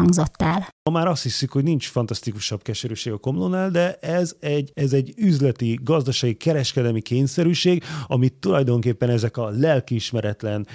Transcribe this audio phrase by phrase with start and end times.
[0.00, 0.68] hangzott el.
[0.90, 5.14] Ma már azt hiszük, hogy nincs fantasztikusabb keserűség a komlónál, de ez egy, ez egy
[5.16, 10.66] üzleti, gazdasági, kereskedelmi kényszerűség, amit tulajdonképpen ezek a lelkiismeretlen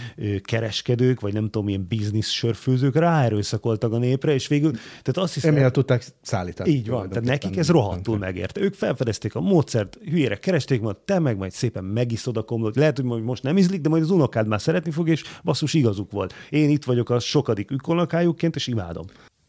[0.41, 5.55] kereskedők, vagy nem tudom, milyen biznisz sörfőzők ráerőszakoltak a népre, és végül, tehát azt hiszem...
[5.55, 6.69] Emiatt tudták szállítani.
[6.69, 8.61] Így van, tehát nekik ez rohadtul megérte.
[8.61, 12.75] Ők felfedezték a módszert, hülyére keresték, majd te meg majd szépen megiszod a komlót.
[12.75, 16.11] Lehet, hogy most nem ízlik, de majd az unokád már szeretni fog, és basszus igazuk
[16.11, 16.33] volt.
[16.49, 19.05] Én itt vagyok a sokadik ükonokájukként, és imádom.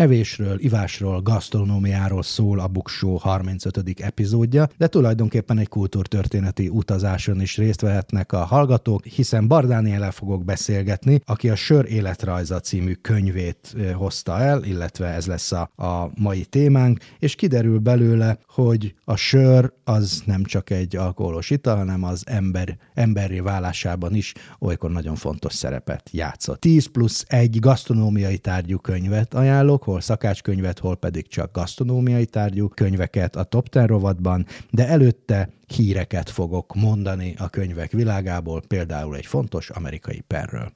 [0.00, 4.00] Evésről, ivásról, gasztronómiáról szól a Buksó 35.
[4.00, 11.20] epizódja, de tulajdonképpen egy kultúrtörténeti utazáson is részt vehetnek a hallgatók, hiszen Bardániel fogok beszélgetni,
[11.24, 16.98] aki a Sör életrajza című könyvét hozta el, illetve ez lesz a, a mai témánk,
[17.18, 22.78] és kiderül belőle, hogy a sör az nem csak egy alkoholos ital, hanem az ember,
[22.94, 26.60] emberi válásában is olykor nagyon fontos szerepet játszott.
[26.60, 33.36] 10 plusz egy gasztronómiai tárgyú könyvet ajánlok, hol szakácskönyvet, hol pedig csak gasztronómiai tárgyú könyveket
[33.36, 39.70] a Top Ten rovatban, de előtte híreket fogok mondani a könyvek világából, például egy fontos
[39.70, 40.72] amerikai perről.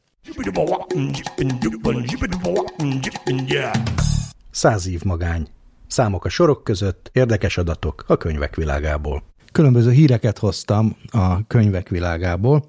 [4.51, 5.47] Száz év magány.
[5.87, 9.23] Számok a sorok között, érdekes adatok a könyvek világából.
[9.53, 12.65] Különböző híreket hoztam a könyvek világából,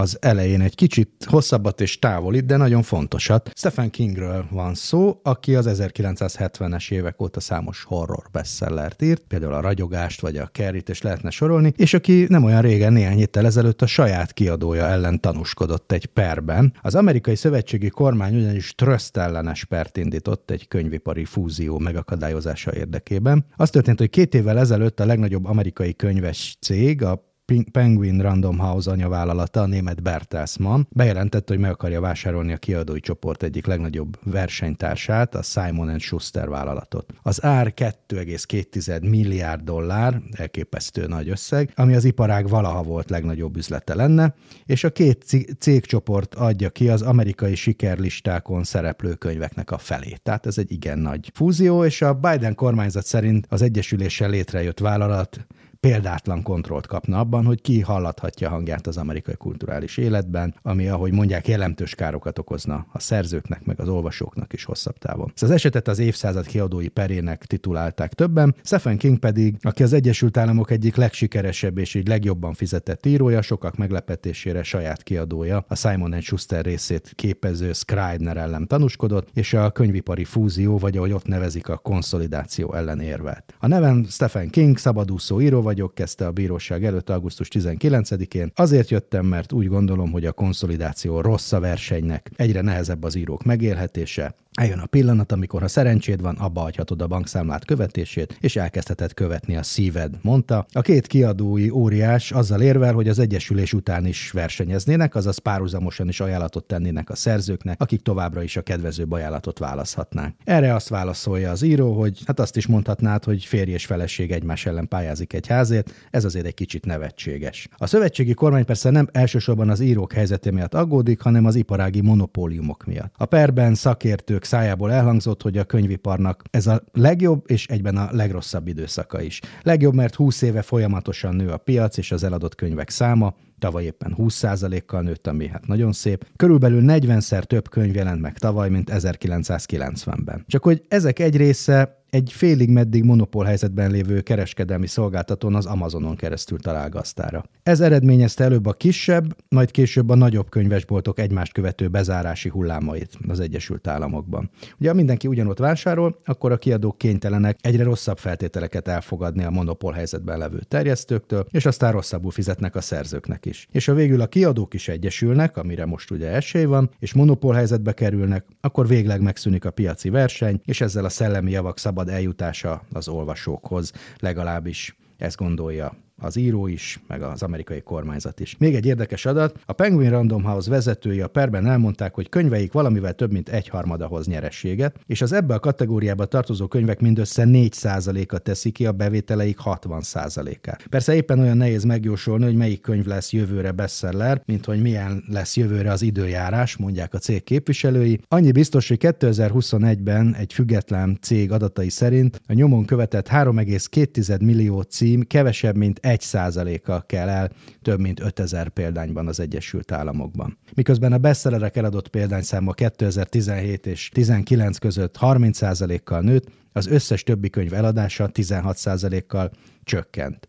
[0.00, 3.50] az elején egy kicsit hosszabbat és távolít, de nagyon fontosat.
[3.54, 9.60] Stephen Kingről van szó, aki az 1970-es évek óta számos horror bestsellert írt, például a
[9.60, 13.82] Ragyogást vagy a Kerrit, és lehetne sorolni, és aki nem olyan régen, néhány héttel ezelőtt
[13.82, 16.74] a saját kiadója ellen tanúskodott egy perben.
[16.82, 23.44] Az amerikai szövetségi kormány ugyanis tröszt ellenes pert indított egy könyvipari fúzió megakadályozása érdekében.
[23.56, 27.28] Az történt, hogy két évvel ezelőtt a legnagyobb amerikai könyves cég, a
[27.72, 33.42] Penguin Random House anyavállalata, a német Bertelsmann bejelentette, hogy meg akarja vásárolni a kiadói csoport
[33.42, 37.12] egyik legnagyobb versenytársát, a Simon Schuster vállalatot.
[37.22, 43.94] Az ár 2,2 milliárd dollár, elképesztő nagy összeg, ami az iparág valaha volt legnagyobb üzlete
[43.94, 44.34] lenne,
[44.64, 45.24] és a két
[45.58, 50.22] cégcsoport adja ki az amerikai sikerlistákon szereplő könyveknek a felét.
[50.22, 55.46] Tehát ez egy igen nagy fúzió, és a Biden kormányzat szerint az egyesüléssel létrejött vállalat
[55.80, 61.48] példátlan kontrollt kapna abban, hogy ki hallathatja hangját az amerikai kulturális életben, ami, ahogy mondják,
[61.48, 65.32] jelentős károkat okozna a szerzőknek, meg az olvasóknak is hosszabb távon.
[65.34, 70.36] Ez az esetet az évszázad kiadói perének titulálták többen, Stephen King pedig, aki az Egyesült
[70.36, 76.64] Államok egyik legsikeresebb és így legjobban fizetett írója, sokak meglepetésére saját kiadója, a Simon Schuster
[76.64, 82.74] részét képező Scribner ellen tanúskodott, és a könyvipari fúzió, vagy ahogy ott nevezik, a konszolidáció
[82.74, 83.54] ellen érvelt.
[83.58, 88.52] A nevem Stephen King, szabadúszó író vagyok, kezdte a bíróság előtt augusztus 19-én.
[88.54, 93.42] Azért jöttem, mert úgy gondolom, hogy a konszolidáció rossz a versenynek, egyre nehezebb az írók
[93.42, 99.14] megélhetése, Eljön a pillanat, amikor ha szerencséd van, abba hagyhatod a bankszámlát követését, és elkezdheted
[99.14, 100.66] követni a szíved, mondta.
[100.72, 106.20] A két kiadói óriás azzal érvel, hogy az egyesülés után is versenyeznének, azaz párhuzamosan is
[106.20, 110.34] ajánlatot tennének a szerzőknek, akik továbbra is a kedvezőbb ajánlatot választhatnák.
[110.44, 114.66] Erre azt válaszolja az író, hogy hát azt is mondhatnád, hogy férj és feleség egymás
[114.66, 117.68] ellen pályázik egy házért, ez azért egy kicsit nevetséges.
[117.76, 122.84] A szövetségi kormány persze nem elsősorban az írók helyzete miatt aggódik, hanem az iparági monopóliumok
[122.84, 123.14] miatt.
[123.16, 128.68] A perben szakértők szájából elhangzott, hogy a könyviparnak ez a legjobb és egyben a legrosszabb
[128.68, 129.40] időszaka is.
[129.62, 134.14] Legjobb, mert 20 éve folyamatosan nő a piac és az eladott könyvek száma, tavaly éppen
[134.18, 136.26] 20%-kal nőtt, ami hát nagyon szép.
[136.36, 140.44] Körülbelül 40-szer több könyv jelent meg tavaly, mint 1990-ben.
[140.46, 146.16] Csak hogy ezek egy része egy félig meddig monopól helyzetben lévő kereskedelmi szolgáltatón az Amazonon
[146.16, 147.44] keresztül talál gazdára.
[147.62, 153.40] Ez eredményezte előbb a kisebb, majd később a nagyobb könyvesboltok egymást követő bezárási hullámait az
[153.40, 154.50] Egyesült Államokban.
[154.78, 159.92] Ugye ha mindenki ugyanott vásárol, akkor a kiadók kénytelenek egyre rosszabb feltételeket elfogadni a monopól
[159.92, 163.66] helyzetben levő terjesztőktől, és aztán rosszabbul fizetnek a szerzőknek is.
[163.72, 167.92] És ha végül a kiadók is egyesülnek, amire most ugye esély van, és monopól helyzetbe
[167.92, 172.82] kerülnek, akkor végleg megszűnik a piaci verseny, és ezzel a szellemi javak szabad szabad eljutása
[172.92, 178.56] az olvasókhoz, legalábbis ezt gondolja az író is, meg az amerikai kormányzat is.
[178.58, 183.12] Még egy érdekes adat, a Penguin Random House vezetői a perben elmondták, hogy könyveik valamivel
[183.12, 188.38] több mint egy harmada hoz nyerességet, és az ebbe a kategóriába tartozó könyvek mindössze 4%-a
[188.38, 190.86] teszi ki a bevételeik 60%-át.
[190.90, 195.56] Persze éppen olyan nehéz megjósolni, hogy melyik könyv lesz jövőre bestseller, mint hogy milyen lesz
[195.56, 198.20] jövőre az időjárás, mondják a cég képviselői.
[198.28, 205.22] Annyi biztos, hogy 2021-ben egy független cég adatai szerint a nyomon követett 3,2 millió cím
[205.22, 207.50] kevesebb, mint 1%-a kell el
[207.82, 210.58] több mint 5000 példányban az Egyesült Államokban.
[210.74, 217.74] Miközben a bestsellerek eladott példányszáma 2017 és 19 között 30%-kal nőtt, az összes többi könyv
[217.74, 219.50] eladása 16%-kal
[219.84, 220.48] csökkent.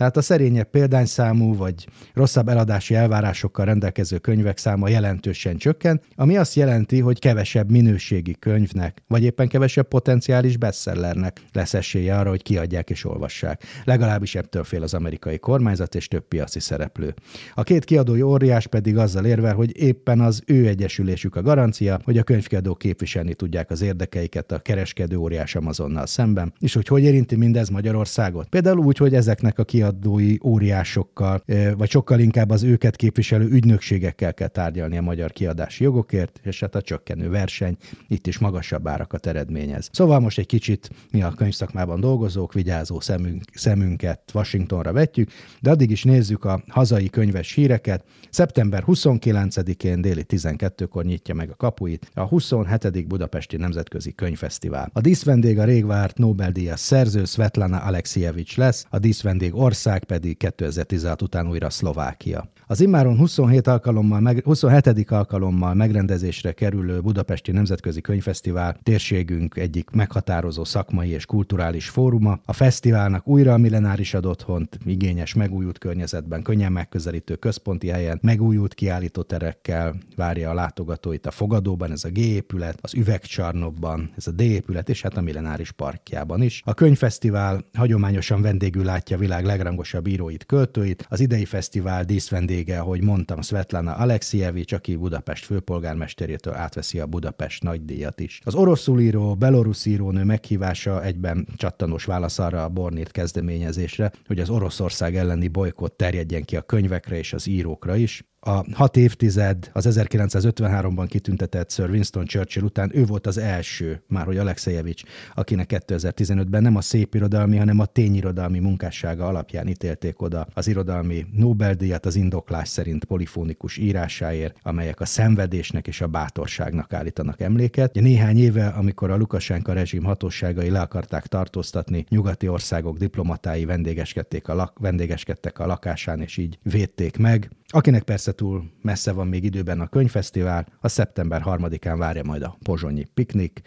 [0.00, 6.54] Tehát a szerényebb példányszámú vagy rosszabb eladási elvárásokkal rendelkező könyvek száma jelentősen csökken, ami azt
[6.54, 12.90] jelenti, hogy kevesebb minőségi könyvnek, vagy éppen kevesebb potenciális bestsellernek lesz esélye arra, hogy kiadják
[12.90, 13.62] és olvassák.
[13.84, 17.14] Legalábbis ebből fél az amerikai kormányzat és több piaci szereplő.
[17.54, 22.18] A két kiadói óriás pedig azzal érvel, hogy éppen az ő egyesülésük a garancia, hogy
[22.18, 27.36] a könyvkiadók képviselni tudják az érdekeiket a kereskedő óriás Amazonnal szemben, és hogy hogy érinti
[27.36, 28.48] mindez Magyarországot.
[28.48, 31.42] Például úgy, hogy ezeknek a kiadók kiadói óriásokkal,
[31.76, 36.74] vagy sokkal inkább az őket képviselő ügynökségekkel kell tárgyalni a magyar kiadási jogokért, és hát
[36.74, 37.76] a csökkenő verseny
[38.08, 39.88] itt is magasabb árakat eredményez.
[39.92, 45.90] Szóval most egy kicsit mi a könyvszakmában dolgozók, vigyázó szemünk, szemünket Washingtonra vetjük, de addig
[45.90, 48.04] is nézzük a hazai könyves híreket.
[48.30, 53.06] Szeptember 29-én déli 12-kor nyitja meg a kapuit a 27.
[53.06, 54.90] Budapesti Nemzetközi Könyvfesztivál.
[54.92, 61.48] A díszvendég a régvárt Nobel-díjas szerző Svetlana Alexievics lesz, a díszvendég ország pedig 2016 után
[61.48, 62.48] újra Szlovákia.
[62.66, 65.10] Az immáron 27 alkalommal, meg, 27.
[65.10, 72.40] alkalommal megrendezésre kerülő Budapesti Nemzetközi Könyvfesztivál térségünk egyik meghatározó szakmai és kulturális fóruma.
[72.44, 78.74] A fesztiválnak újra a millenáris ad otthont, igényes, megújult környezetben, könnyen megközelítő központi helyen, megújult
[78.74, 84.40] kiállítóterekkel várja a látogatóit a fogadóban, ez a G épület, az üvegcsarnokban, ez a D
[84.40, 86.62] épület, és hát a millenáris parkjában is.
[86.64, 91.06] A könyvfesztivál hagyományosan vendégül látja világ legrangosabb íróit, költőit.
[91.08, 98.20] Az idei fesztivál díszvendége, ahogy mondtam, Svetlana Alexievics, aki Budapest főpolgármesterétől átveszi a Budapest nagydíjat
[98.20, 98.40] is.
[98.44, 104.50] Az oroszul író, belorusz írónő meghívása egyben csattanos válasz arra a Bornét kezdeményezésre, hogy az
[104.50, 109.86] Oroszország elleni bolykott terjedjen ki a könyvekre és az írókra is a hat évtized, az
[109.90, 115.02] 1953-ban kitüntetett Sir Winston Churchill után ő volt az első, már hogy Alexejevics,
[115.34, 121.26] akinek 2015-ben nem a szép irodalmi, hanem a tényirodalmi munkássága alapján ítélték oda az irodalmi
[121.32, 127.94] Nobel-díjat az indoklás szerint polifónikus írásáért, amelyek a szenvedésnek és a bátorságnak állítanak emléket.
[127.94, 134.54] Néhány éve, amikor a Lukasenka rezsim hatóságai le akarták tartóztatni, nyugati országok diplomatái vendégeskedtek a,
[134.54, 137.50] lak- vendégeskedtek a lakásán, és így védték meg.
[137.72, 142.56] Akinek persze túl messze van még időben a könyvfesztivál, a szeptember 3-án várja majd a
[142.62, 143.60] pozsonyi piknik,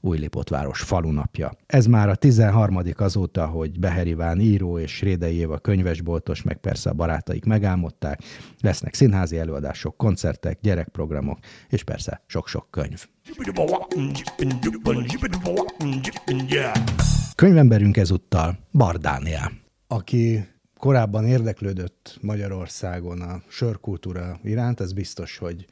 [0.00, 1.52] Újlipotváros falunapja.
[1.66, 2.80] Ez már a 13.
[2.96, 8.22] azóta, hogy Beheriván író és Rédei Éva könyvesboltos, meg persze a barátaik megálmodták.
[8.60, 13.06] Lesznek színházi előadások, koncertek, gyerekprogramok, és persze sok-sok könyv.
[17.34, 19.50] Könyvemberünk ezúttal Bardániel.
[19.86, 20.46] Aki
[20.78, 25.66] korábban érdeklődött Magyarországon a sörkultúra iránt, ez biztos, hogy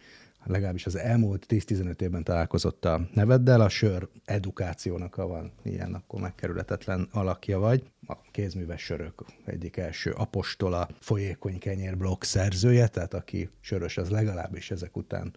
[0.45, 6.21] legalábbis az elmúlt 10-15 évben találkozott a neveddel, a sör edukációnak, ha van ilyen, akkor
[6.21, 7.91] megkerületetlen alakja vagy.
[8.07, 14.71] A kézműves sörök egyik első apostola, folyékony kenyér blog szerzője, tehát aki sörös, az legalábbis
[14.71, 15.35] ezek után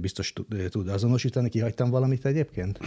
[0.00, 0.32] biztos
[0.68, 1.48] tud azonosítani.
[1.48, 2.78] Kihagytam valamit egyébként?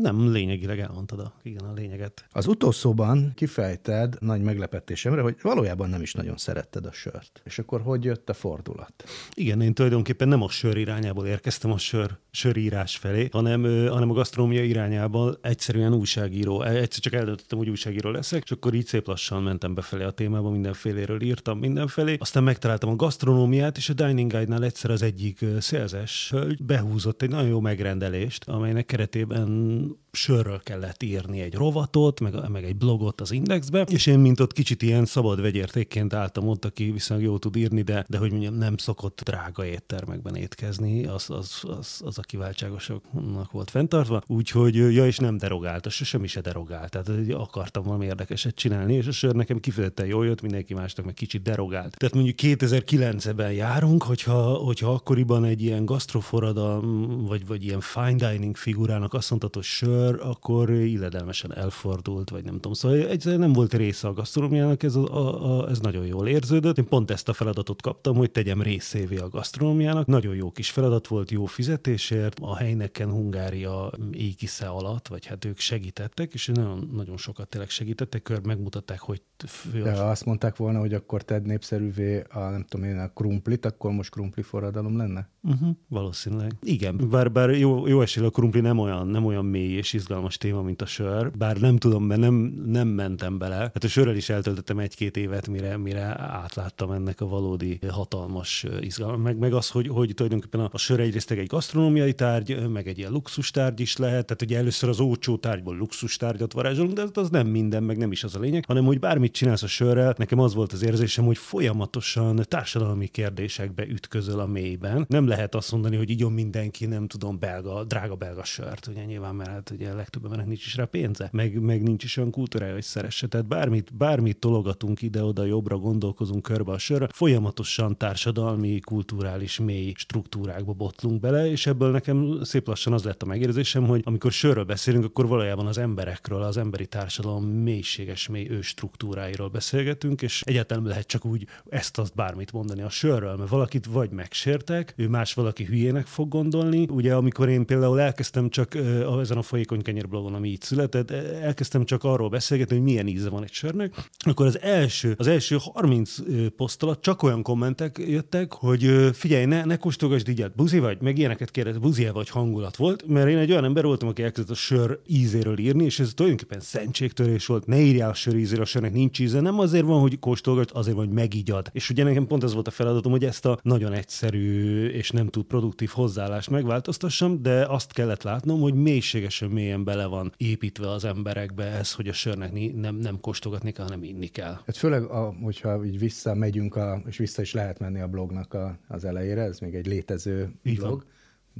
[0.00, 2.26] Nem, lényegileg elmondtad a, igen, a lényeget.
[2.30, 7.40] Az utószóban kifejted nagy meglepetésemre, hogy valójában nem is nagyon szeretted a sört.
[7.44, 9.04] És akkor hogy jött a fordulat?
[9.34, 14.14] Igen, én tulajdonképpen nem a sör irányából érkeztem a sör, sörírás felé, hanem, hanem a
[14.14, 16.62] gasztronómia irányából egyszerűen újságíró.
[16.62, 20.10] E, Egyszer csak eldöntöttem, hogy újságíró leszek, és akkor így szép lassan mentem befelé a
[20.10, 22.16] témába, mindenféléről írtam mindenfelé.
[22.20, 27.30] Aztán megtaláltam a gasztronómiát, és a Dining Guide-nál egyszer az egyik szélzes hölgy behúzott egy
[27.30, 33.30] nagyon jó megrendelést, amelynek keretében sörről kellett írni egy rovatot, meg, meg egy blogot az
[33.30, 37.56] Indexbe, és én mint ott kicsit ilyen szabad vegyértékként álltam ott, aki viszonylag jól tud
[37.56, 42.22] írni, de, de hogy mondjam, nem szokott drága éttermekben étkezni, az, az, az, az a
[42.22, 47.82] kiváltságosoknak volt fenntartva, úgyhogy ja, és nem derogált, az semmi se derogált, tehát hogy akartam
[47.82, 51.96] valami érdekeset csinálni, és a sör nekem kifejezetten jól jött, mindenki másnak meg kicsit derogált.
[51.96, 58.56] Tehát mondjuk 2009-ben járunk, hogyha, hogyha akkoriban egy ilyen gasztroforradalom, vagy, vagy ilyen fine dining
[58.56, 62.72] figurának azt mondtad, sör, akkor illedelmesen elfordult, vagy nem tudom.
[62.72, 66.78] Szóval egyszerűen nem volt része a gasztronómiának, ez, a, a, a, ez nagyon jól érződött.
[66.78, 70.06] Én pont ezt a feladatot kaptam, hogy tegyem részévé a gasztronómiának.
[70.06, 72.38] Nagyon jó kis feladat volt, jó fizetésért.
[72.40, 78.22] A helyneken Hungária égisze alatt, vagy hát ők segítettek, és nagyon, nagyon sokat tényleg segítettek,
[78.22, 82.86] kör megmutatták, hogy fő De azt mondták volna, hogy akkor tedd népszerűvé a, nem tudom
[82.86, 85.28] én, a krumplit, akkor most krumpli forradalom lenne?
[85.48, 86.52] Uh-huh, valószínűleg.
[86.62, 90.36] Igen, bár, bár jó, jó esély a krumpli nem olyan, nem olyan mély és izgalmas
[90.36, 92.34] téma, mint a sör, bár nem tudom, mert nem,
[92.66, 93.56] nem mentem bele.
[93.56, 99.22] Hát a sörrel is eltöltöttem egy-két évet, mire, mire átláttam ennek a valódi hatalmas izgalmat.
[99.22, 102.98] Meg, meg az, hogy, hogy tulajdonképpen a, a sör egyrészt egy gasztronómiai tárgy, meg egy
[102.98, 107.46] ilyen luxustárgy is lehet, tehát ugye először az olcsó tárgyból luxustárgyat varázsolunk, de az nem
[107.46, 110.54] minden, meg nem is az a lényeg, hanem hogy bármit csinálsz a sörrel, nekem az
[110.54, 115.04] volt az érzésem, hogy folyamatosan társadalmi kérdésekbe ütközöl a mélyben.
[115.08, 119.34] Nem lehet azt mondani, hogy igyon mindenki, nem tudom, belga, drága belga sört, ugye nyilván,
[119.34, 122.30] mert hát ugye a legtöbb embernek nincs is rá pénze, meg, meg nincs is olyan
[122.30, 123.26] kultúrája, hogy szeresse.
[123.26, 130.72] Tehát bármit, bármit tologatunk ide-oda, jobbra gondolkozunk körbe a sörre, folyamatosan társadalmi, kulturális, mély struktúrákba
[130.72, 135.04] botlunk bele, és ebből nekem szép lassan az lett a megérzésem, hogy amikor sörről beszélünk,
[135.04, 141.06] akkor valójában az emberekről, az emberi társadalom mélységes, mély ő struktúráiról beszélgetünk, és egyáltalán lehet
[141.06, 146.06] csak úgy ezt-azt bármit mondani a sörről, mert valakit vagy megsértek, ő más valaki hülyének
[146.06, 146.86] fog gondolni.
[146.90, 148.74] Ugye amikor én például elkezdtem csak
[149.20, 153.28] ezen a folyékony kenyér blogon, ami így született, elkezdtem csak arról beszélgetni, hogy milyen íze
[153.28, 156.16] van egy sörnek, akkor az első, az első 30
[156.56, 161.18] poszt alatt csak olyan kommentek jöttek, hogy figyelj, ne, ne kóstolgasd így, buzi vagy, meg
[161.18, 164.54] ilyeneket kérdez, buzi vagy hangulat volt, mert én egy olyan ember voltam, aki elkezdett a
[164.54, 167.66] sör ízéről írni, és ez tulajdonképpen szentségtörés volt.
[167.66, 170.96] Ne írjál a sör ízéről, a sörnek nincs íze, nem azért van, hogy kóstolgasd, azért
[170.96, 171.68] van, hogy megígyad.
[171.72, 175.28] És ugye nekem pont ez volt a feladatom, hogy ezt a nagyon egyszerű és nem
[175.28, 181.04] túl produktív hozzáállást megváltoztassam, de azt kellett látnom, hogy mélységesen mélyen bele van építve az
[181.04, 184.58] emberekbe ez, hogy a sörnek nem, nem kóstolgatni kell, hanem inni kell.
[184.66, 188.78] Hát főleg, a, hogyha így visszamegyünk, a, és vissza is lehet menni a blognak a,
[188.88, 190.90] az elejére, ez még egy létező Így blog.
[190.90, 191.04] van.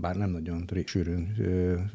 [0.00, 1.34] Bár nem nagyon sűrűn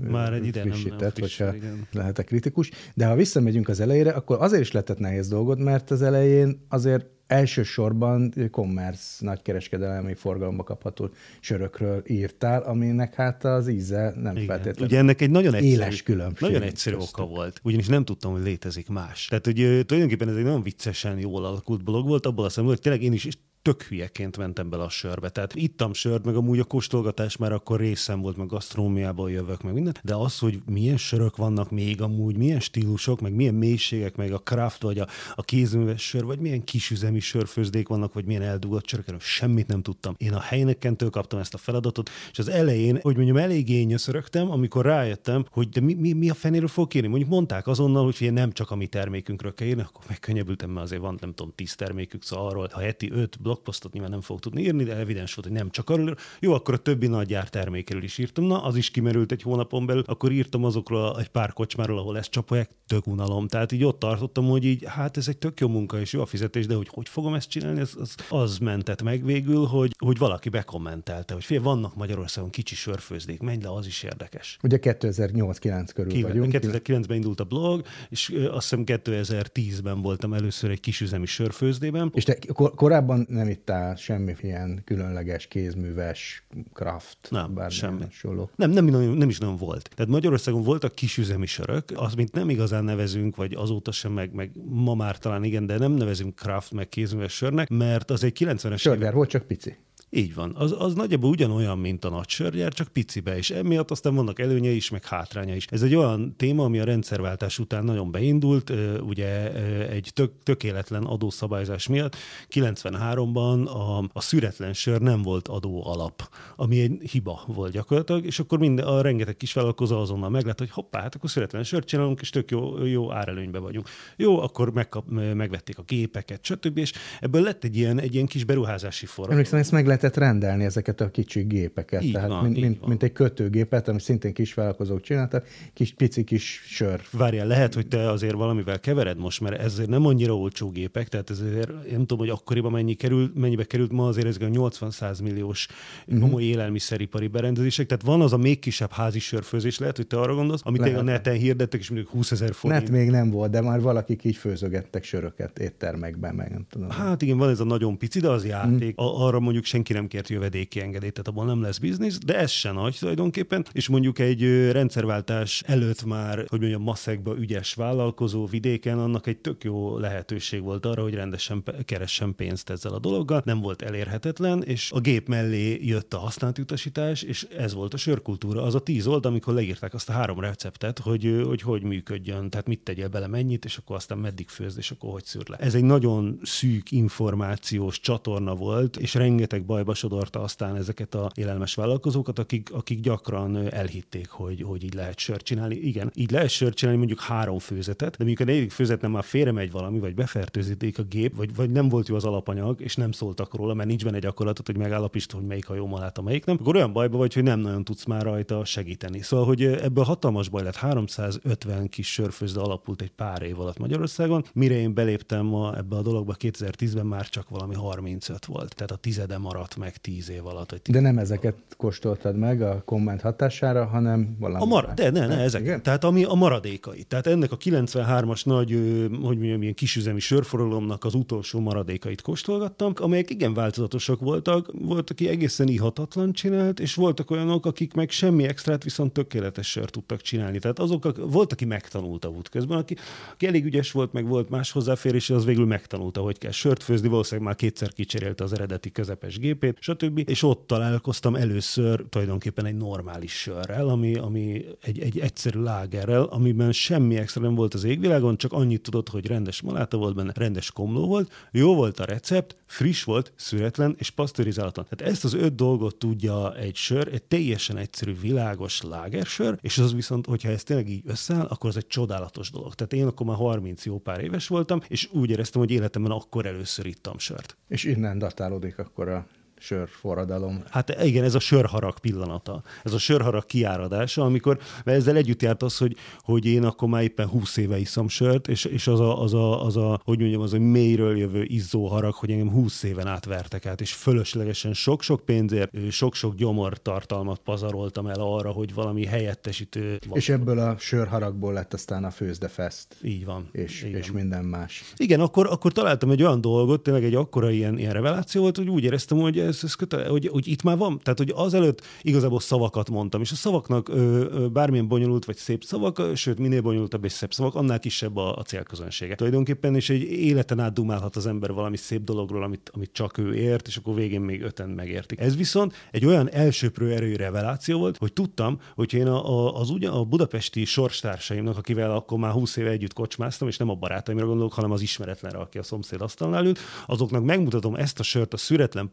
[0.10, 1.88] Már egy ide nem- nem frissített, friss, hogyha igen.
[1.92, 2.72] lehetek kritikus.
[2.94, 7.06] De ha visszamegyünk az elejére, akkor azért is lehetett nehéz dolgod, mert az elején azért
[7.28, 14.48] elsősorban commerce, nagykereskedelmi forgalomba kapható sörökről írtál, aminek hát az íze nem Igen.
[14.48, 14.86] feltétlenül.
[14.86, 17.18] Ugye ennek egy nagyon egyszerű, éles különbség Nagyon egyszerű köztük.
[17.18, 17.60] oka volt.
[17.64, 19.26] Ugyanis nem tudtam, hogy létezik más.
[19.26, 22.82] Tehát, hogy tulajdonképpen ez egy nagyon viccesen jól alakult blog volt, abból a szemben, hogy
[22.82, 23.26] tényleg én is
[23.64, 25.30] tök hülyeként mentem bele a sörbe.
[25.30, 29.74] Tehát ittam sört, meg amúgy a kóstolgatás már akkor részem volt, meg gasztrómiából jövök, meg
[29.74, 29.96] minden.
[30.04, 34.38] De az, hogy milyen sörök vannak még amúgy, milyen stílusok, meg milyen mélységek, meg a
[34.38, 39.08] craft, vagy a, a kézműves sör, vagy milyen kisüzemi sörfőzdék vannak, vagy milyen eldugott sörök,
[39.08, 40.16] erről semmit nem tudtam.
[40.18, 44.86] Én a helynekentől kaptam ezt a feladatot, és az elején, hogy mondjam, eléggé nyöszörögtem, amikor
[44.86, 47.08] rájöttem, hogy de mi, mi, mi a fenéről fog írni.
[47.08, 51.02] Mondjuk mondták azonnal, hogy nem csak a mi termékünkről kell írni, akkor megkönnyebbültem, mert azért
[51.02, 54.62] van, nem tudom, tíz termékük, szóval arról, ha heti öt blogposztot nyilván nem fog tudni
[54.62, 56.16] írni, de evidens volt, hogy nem csak arról.
[56.40, 58.44] Jó, akkor a többi nagygyár termékéről is írtam.
[58.44, 62.30] Na, az is kimerült egy hónapon belül, akkor írtam azokról egy pár kocsmáról, ahol ezt
[62.30, 63.48] csapolják, tök unalom.
[63.48, 66.26] Tehát így ott tartottam, hogy így, hát ez egy tök jó munka és jó a
[66.26, 70.18] fizetés, de hogy hogy fogom ezt csinálni, az, az, az mentett meg végül, hogy, hogy
[70.18, 74.58] valaki bekommentelte, hogy fél, vannak Magyarországon kicsi sörfőzdék, menj le, az is érdekes.
[74.64, 76.54] Ugye 2008-9 körül Kivel- vagyunk.
[76.56, 82.12] 2009-ben indult a blog, és azt hiszem 2010-ben voltam először egy kisüzemi sörfőzdében.
[82.14, 88.02] És te kor- korábban nem ittál semmi ilyen különleges, kézműves, craft, Nem, bármilyen semmi.
[88.04, 88.50] hasonló.
[88.56, 89.90] Nem, nem, nem, nem is nagyon volt.
[89.96, 94.52] Tehát Magyarországon voltak kisüzemi sörök, az, mint nem igazán nevezünk, vagy azóta sem, meg, meg
[94.66, 98.66] ma már talán igen, de nem nevezünk craft, meg kézműves sörnek, mert az egy 90-es
[98.66, 99.78] évek Sörger volt, csak pici.
[100.16, 100.56] Így van.
[100.56, 104.76] Az, az nagyjából ugyanolyan, mint a nagy sörgyár, csak picibe, és emiatt aztán vannak előnyei
[104.76, 105.66] is, meg hátránya is.
[105.66, 109.52] Ez egy olyan téma, ami a rendszerváltás után nagyon beindult, ugye
[109.90, 112.16] egy tök, tökéletlen adószabályzás miatt.
[112.50, 118.40] 93-ban a, a szüretlen sör nem volt adó alap, ami egy hiba volt gyakorlatilag, és
[118.40, 122.22] akkor minden, a rengeteg kis vállalkozó azonnal meglett, hogy hoppá, hát akkor szüretlen sört csinálunk,
[122.22, 123.88] és tök jó, jó árelőnybe vagyunk.
[124.16, 126.78] Jó, akkor megkap, megvették a gépeket, stb.
[126.78, 129.32] És ebből lett egy ilyen, egy ilyen kis beruházási forró.
[129.32, 132.04] Emlékszem, ezt meg lehetett rendelni, ezeket a kicsi gépeket.
[132.04, 132.90] Így Tehát van, mint, mint, van.
[132.90, 137.02] mint, egy kötőgépet, amit szintén kis vállalkozók csináltak, kis pici kis sör.
[137.12, 141.30] Várjál, lehet, hogy te azért valamivel kevered most, mert ezért nem annyira olcsó gépek, tehát
[141.30, 145.68] ezért nem tudom, hogy akkoriban mennyi került, mennyibe került ma azért a 80-100 milliós
[146.08, 146.20] Mhm.
[146.22, 150.36] komoly élelmiszeripari berendezések, tehát van az a még kisebb házi sörfőzés, lehet, hogy te arra
[150.36, 150.98] gondolsz, amit Lehet.
[150.98, 152.82] a neten hirdettek, és mondjuk 20 ezer forint.
[152.82, 156.90] Net még nem volt, de már valakik így főzögettek söröket éttermekben, meg nem tudom.
[156.90, 158.98] Hát igen, van ez a nagyon pici, de az játék.
[158.98, 162.52] A- arra mondjuk senki nem kért jövedéki engedélyt, tehát abban nem lesz biznisz, de ez
[162.52, 163.66] se nagy tulajdonképpen.
[163.72, 169.64] És mondjuk egy rendszerváltás előtt már, hogy mondjam, maszekba ügyes vállalkozó vidéken, annak egy tök
[169.64, 173.42] jó lehetőség volt arra, hogy rendesen keressen pénzt ezzel a dologgal.
[173.46, 177.98] Nem volt elérhetetlen, és a gép mellé jött a használt utasítás, és ez volt a
[177.98, 178.64] sörkultúra.
[178.64, 182.68] Az a tíz oldal, amikor leírták azt a három receptet, hogy hogy, hogy működjön, tehát
[182.68, 185.58] mit tegyél bele, mennyit, és akkor aztán meddig főzd, és akkor hogy szűr le.
[185.58, 191.76] Ez egy nagyon szűk információs csatorna volt, és rengeteg bajba sodorta aztán ezeket a élelmes
[191.76, 195.76] vállalkozókat, akik, akik gyakran elhitték, hogy, hogy így lehet sört csinálni.
[195.76, 199.72] Igen, így lehet sört csinálni mondjuk három főzetet, de mondjuk a negyedik főzetben már félremegy
[199.72, 203.56] valami, vagy befertőzíték a gép, vagy, vagy nem volt jó az alapanyag, és nem szóltak
[203.56, 206.58] róla, mert nincs benne gyakorlatot, hogy megállapítsd, hogy melyik a jó malát, a melyik nem,
[206.60, 209.22] akkor olyan bajba vagy, hogy nem nagyon tudsz már rajta segíteni.
[209.22, 210.76] Szóval, hogy ebből hatalmas baj lett.
[210.76, 214.46] 350 kis sörfőzde alapult egy pár év alatt Magyarországon.
[214.54, 218.76] Mire én beléptem ebbe a dologba 2010-ben már csak valami 35 volt.
[218.76, 220.70] Tehát a tizede maradt meg 10 év alatt.
[220.72, 224.96] Vagy De nem ezeket kóstoltad meg a komment hatására, hanem valami A mar- más.
[224.96, 225.62] de ne, ne, ezek.
[225.62, 225.84] Igen?
[225.84, 227.04] Tehát ami a maradékai.
[227.04, 228.72] Tehát ennek a 93-as nagy,
[229.10, 234.72] hogy mondjam, ilyen kisüzemi sörforgalomnak az utolsó maradékait kóstolgattam, amelyek igen változatosak voltak.
[234.82, 239.92] Volt, aki egészen ihatatlan csinált, és voltak olyanok, akik meg semmi extrát, viszont tökéletes sört
[239.92, 240.60] tudtak csinálni.
[240.60, 242.96] Tehát azok, ak- volt, aki megtanulta útközben, aki,
[243.34, 247.08] aki elég ügyes volt, meg volt más hozzáférés, az végül megtanulta, hogy kell sört főzni,
[247.08, 250.30] valószínűleg már kétszer kicserélte az eredeti közepes gépét, stb.
[250.30, 256.72] És ott találkoztam először tulajdonképpen egy normális sörrel, ami, ami egy, egy egyszerű lágerrel, amiben
[256.72, 260.72] semmi extra nem volt az égvilágon, csak annyit tudott, hogy rendes maláta volt benne, rendes
[260.72, 264.86] komló volt, jó volt a recept, friss volt, szüretlen és pasztörizálatlan.
[264.90, 269.94] Tehát ezt az öt dolgot tudja egy sör, egy teljesen egyszerű, világos lágersör, és az
[269.94, 272.74] viszont, hogyha ez tényleg így összeáll, akkor az egy csodálatos dolog.
[272.74, 276.46] Tehát én akkor már 30 jó pár éves voltam, és úgy éreztem, hogy életemben akkor
[276.46, 277.58] először ittam sört.
[277.68, 279.26] És innen datálódik akkor a
[279.64, 280.64] sör forradalom.
[280.70, 282.64] Hát igen, ez a sörharag pillanata.
[282.84, 287.04] Ez a sörharag kiáradása, amikor, mert ezzel együtt járt az, hogy, hogy én akkor már
[287.04, 290.42] éppen 20 éve iszom sört, és, és az, a, az, a, az a, hogy mondjam,
[290.42, 295.26] az a mélyről jövő izzó harag, hogy engem 20 éven átvertek át, és fölöslegesen sok-sok
[295.26, 300.00] pénzért, sok-sok gyomor tartalmat pazaroltam el arra, hogy valami helyettesítő...
[300.14, 302.88] És ebből a sörharagból lett aztán a főzdefest.
[303.04, 303.50] Így van.
[303.52, 304.22] És, így és van.
[304.22, 304.84] minden más.
[304.98, 308.70] Igen, akkor, akkor találtam egy olyan dolgot, tényleg egy akkora ilyen, ilyen reveláció volt, hogy
[308.70, 311.00] úgy éreztem, hogy ez, ez kötele, hogy, hogy itt már van.
[311.04, 316.02] Tehát, hogy azelőtt igazából szavakat mondtam, és a szavaknak ö, bármilyen bonyolult vagy szép szavak,
[316.16, 319.16] sőt, minél bonyolultabb és szebb szavak, annál kisebb a, a célközönsége.
[319.16, 323.36] Tulajdonképpen, és egy életen át dumálhat az ember valami szép dologról, amit, amit csak ő
[323.36, 325.20] ért, és akkor végén még öten megértik.
[325.20, 329.70] Ez viszont egy olyan elsőprő erői reveláció volt, hogy tudtam, hogy én a, a, az
[329.70, 334.26] ugyan, a budapesti sorstársaimnak, akivel akkor már 20 éve együtt kocsmáztam, és nem a barátaimra
[334.26, 338.38] gondolok, hanem az ismeretlenre, aki a szomszéd asztalnál ült, azoknak megmutatom ezt a sört, a
[338.38, 338.92] szüretlen,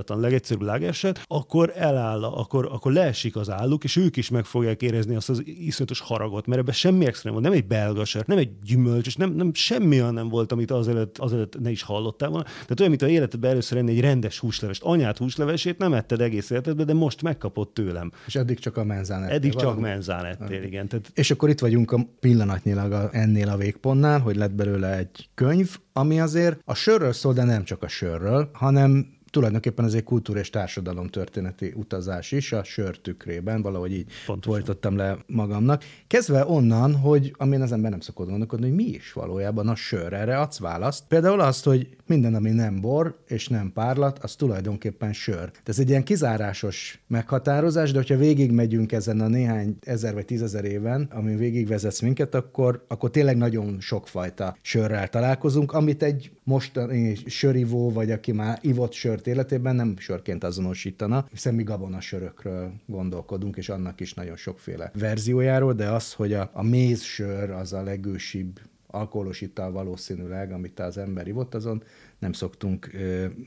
[0.00, 4.82] pasztörizáltan, legegyszerűbb lágerset, akkor eláll, akkor, akkor leesik az álluk, és ők is meg fogják
[4.82, 8.26] érezni azt az iszonyatos haragot, mert ebben semmi extra nem volt, nem egy belga sör,
[8.26, 11.82] nem egy gyümölcs, és nem, nem semmi olyan nem volt, amit azelőtt, azelőtt ne is
[11.82, 12.44] hallottál volna.
[12.44, 14.82] Tehát olyan, mint a életedben először enni egy rendes húslevest.
[14.82, 18.12] Anyát húslevesét nem etted egész életedben, de most megkapott tőlem.
[18.26, 20.88] És eddig csak a menzán ettél Eddig csak menzán ettél, igen.
[20.88, 25.28] Tehát És akkor itt vagyunk a pillanatnyilag a, ennél a végpontnál, hogy lett belőle egy
[25.34, 30.04] könyv, ami azért a sörről szól, de nem csak a sörről, hanem tulajdonképpen ez egy
[30.04, 34.52] kultúra és társadalom történeti utazás is a sör tükrében, valahogy így Pontosan.
[34.52, 35.84] folytottam le magamnak.
[36.06, 40.12] Kezdve onnan, hogy amin az ember nem szokott gondolkodni, hogy mi is valójában a sör.
[40.12, 41.04] Erre adsz választ.
[41.08, 45.50] Például azt, hogy minden, ami nem bor és nem párlat, az tulajdonképpen sör.
[45.64, 51.08] Ez egy ilyen kizárásos meghatározás, de hogyha végigmegyünk ezen a néhány ezer vagy tízezer éven,
[51.14, 58.10] amin végigvezetsz minket, akkor, akkor tényleg nagyon sokfajta sörrel találkozunk, amit egy mostani sörivó, vagy
[58.10, 64.00] aki már ivott sört életében nem sörként azonosítana, hiszen mi gabona sörökről gondolkodunk, és annak
[64.00, 69.72] is nagyon sokféle verziójáról, de az, hogy a, a mézsör az a legősibb alkoholos ital
[69.72, 71.82] valószínűleg, amit az ember ivott, azon
[72.20, 72.90] nem szoktunk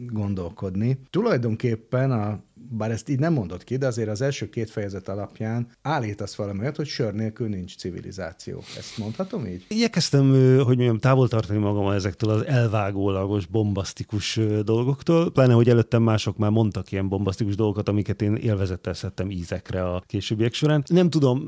[0.10, 1.00] gondolkodni.
[1.10, 5.68] Tulajdonképpen a bár ezt így nem mondott ki, de azért az első két fejezet alapján
[5.82, 8.64] állítasz valami olyat, hogy sör nélkül nincs civilizáció.
[8.78, 9.66] Ezt mondhatom így?
[9.68, 16.38] Igyekeztem, hogy mondjam, távol tartani magam ezektől az elvágólagos, bombasztikus dolgoktól, pláne, hogy előttem mások
[16.38, 20.84] már mondtak ilyen bombasztikus dolgokat, amiket én élvezettel szedtem ízekre a későbbiek során.
[20.88, 21.42] Nem tudom,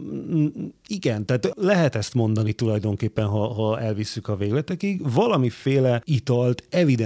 [0.87, 5.11] igen, tehát lehet ezt mondani tulajdonképpen, ha, ha elvisszük a végletekig.
[5.13, 6.63] Valamiféle italt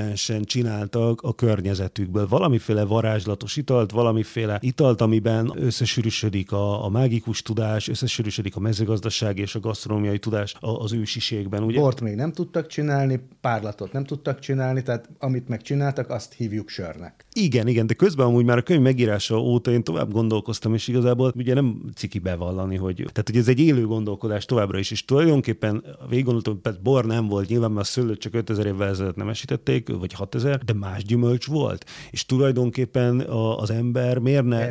[0.09, 7.87] evidensen csináltak a környezetükből, valamiféle varázslatos italt, valamiféle italt, amiben összesűrűsödik a, a mágikus tudás,
[7.87, 11.63] összesűrűsödik a mezőgazdaság és a gasztronómiai tudás az ősiségben.
[11.63, 11.79] Ugye?
[11.79, 17.25] Bort még nem tudtak csinálni, párlatot nem tudtak csinálni, tehát amit megcsináltak, azt hívjuk sörnek.
[17.33, 21.33] Igen, igen, de közben amúgy már a könyv megírása óta én tovább gondolkoztam, és igazából
[21.35, 25.83] ugye nem ciki bevallani, hogy tehát hogy ez egy élő gondolkodás továbbra is, és tulajdonképpen
[26.09, 29.29] végig gondoltam, hogy bor nem volt, nyilván mert a szőlőt csak 5000 évvel ezelőtt nem
[29.29, 31.85] esítették, vagy 6000, de más gyümölcs volt.
[32.11, 33.19] És tulajdonképpen
[33.57, 34.69] az ember miért ne,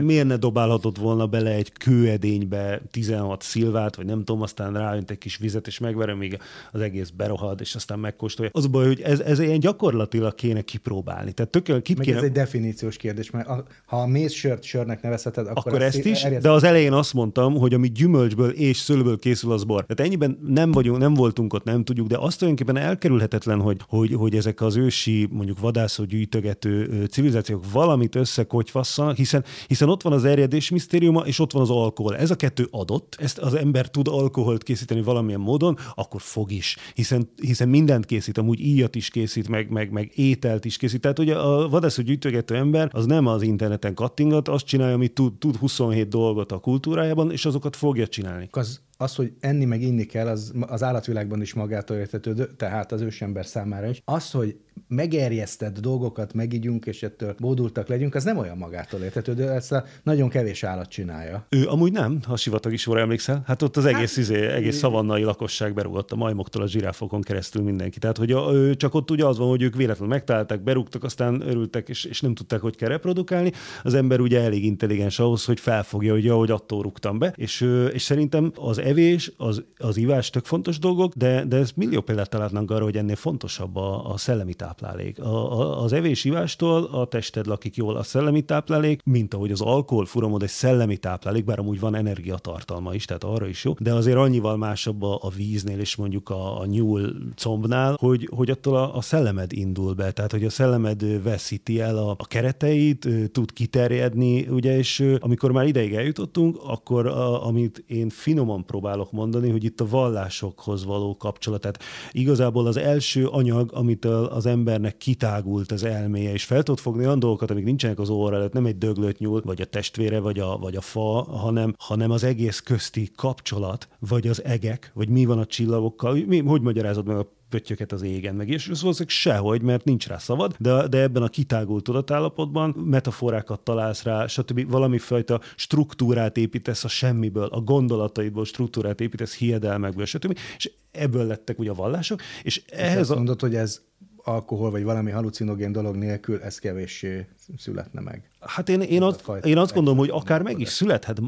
[0.00, 5.18] miért ne dobálhatott volna bele egy kőedénybe 16 szilvát, vagy nem tudom, aztán ráönt egy
[5.18, 6.38] kis vizet, és megverem, még
[6.72, 8.50] az egész berohad, és aztán megkóstolja.
[8.54, 11.32] Az a baj, hogy ez, ez ilyen gyakorlatilag kéne kipróbálni.
[11.32, 12.16] Tehát tökéletes ki Meg kéne...
[12.16, 15.96] ez egy definíciós kérdés, mert a, ha a méz sört sörnek nevezheted, akkor, akkor ezt,
[15.96, 16.42] ezt is, erjesztett.
[16.42, 19.84] de az elején azt mondtam, hogy ami gyümölcsből és szőlőből készül, az bor.
[19.86, 24.12] Tehát ennyiben nem vagyunk, nem voltunk ott, nem tudjuk, de azt tulajdonképpen elkerülhetetlen, hogy, hogy,
[24.12, 30.24] hogy ezek az ősi, mondjuk vadászó gyűjtögető civilizációk valamit összekotyvasszanak, hiszen, hiszen ott van az
[30.24, 32.16] erjedés misztériuma, és ott van az alkohol.
[32.16, 36.76] Ez a kettő adott, ezt az ember tud alkoholt készíteni valamilyen módon, akkor fog is,
[36.94, 41.00] hiszen, hiszen mindent készít, amúgy íjat is készít, meg, meg, meg ételt is készít.
[41.00, 45.32] Tehát ugye a vadászó gyűjtögető ember az nem az interneten kattingat, azt csinálja, amit tud,
[45.38, 48.48] tud 27 dolgot a kultúrájában, és azokat fogja csinálni.
[48.50, 53.00] Az az, hogy enni meg inni kell, az, az állatvilágban is magától értetődő, tehát az
[53.00, 54.02] ősember számára is.
[54.04, 54.56] Az, hogy
[54.88, 60.28] megerjesztett dolgokat megígyunk, és ettől bódultak legyünk, az nem olyan magától értetődő, ezt a nagyon
[60.28, 61.46] kevés állat csinálja.
[61.48, 63.42] Ő amúgy nem, ha sivatagi sorra emlékszel.
[63.46, 67.62] Hát ott az egész, hát, izé, egész szavannai lakosság berúgott a majmoktól a zsiráfokon keresztül
[67.62, 67.98] mindenki.
[67.98, 71.40] Tehát, hogy a, ő, csak ott ugye az van, hogy ők véletlenül megtalálták, berúgtak, aztán
[71.40, 73.52] örültek, és, és nem tudták, hogy kell reprodukálni.
[73.82, 77.32] Az ember ugye elég intelligens ahhoz, hogy felfogja, hogy ahogy attól rúgtam be.
[77.36, 77.60] És,
[77.92, 82.28] és szerintem az evés, az, az ivás tök fontos dolgok, de, de ez millió példát
[82.28, 85.20] találnánk arra, hogy ennél fontosabb a, a szellemi táplálék.
[85.20, 90.06] A, a, az evés-ivástól a tested lakik jól a szellemi táplálék, mint ahogy az alkohol
[90.06, 94.16] furamod egy szellemi táplálék, bár amúgy van energiatartalma is, tehát arra is jó, de azért
[94.16, 98.96] annyival másabb a, a víznél és mondjuk a, a nyúl combnál, hogy, hogy attól a,
[98.96, 104.48] a szellemed indul be, tehát hogy a szellemed veszíti el a, a kereteit, tud kiterjedni,
[104.48, 109.80] ugye, és amikor már ideig eljutottunk, akkor a, amit én finoman próbálok mondani, hogy itt
[109.80, 111.60] a vallásokhoz való kapcsolat.
[111.60, 111.82] Tehát
[112.12, 117.18] igazából az első anyag, amit az embernek kitágult az elméje, és fel tud fogni olyan
[117.18, 120.58] dolgokat, amik nincsenek az óra előtt, nem egy döglött nyúl, vagy a testvére, vagy a,
[120.58, 125.38] vagy a fa, hanem, hanem az egész közti kapcsolat, vagy az egek, vagy mi van
[125.38, 126.18] a csillagokkal.
[126.26, 130.18] Mi, hogy magyarázod meg a pöttyöket az égen, meg és valószínűleg sehogy, mert nincs rá
[130.18, 134.70] szabad, de, de ebben a kitágult tudatállapotban metaforákat találsz rá, stb.
[134.70, 140.38] valami fajta struktúrát építesz a semmiből, a gondolataidból struktúrát építesz hiedelmekből, stb.
[140.56, 142.98] És ebből lettek ugye a vallások, és ehhez...
[142.98, 143.80] Azt mondod, hogy ez
[144.16, 148.30] alkohol vagy valami halucinogén dolog nélkül ez kevéssé születne meg.
[148.46, 151.20] Hát én, én, azt, én azt gondolom, hogy akár meg is születhet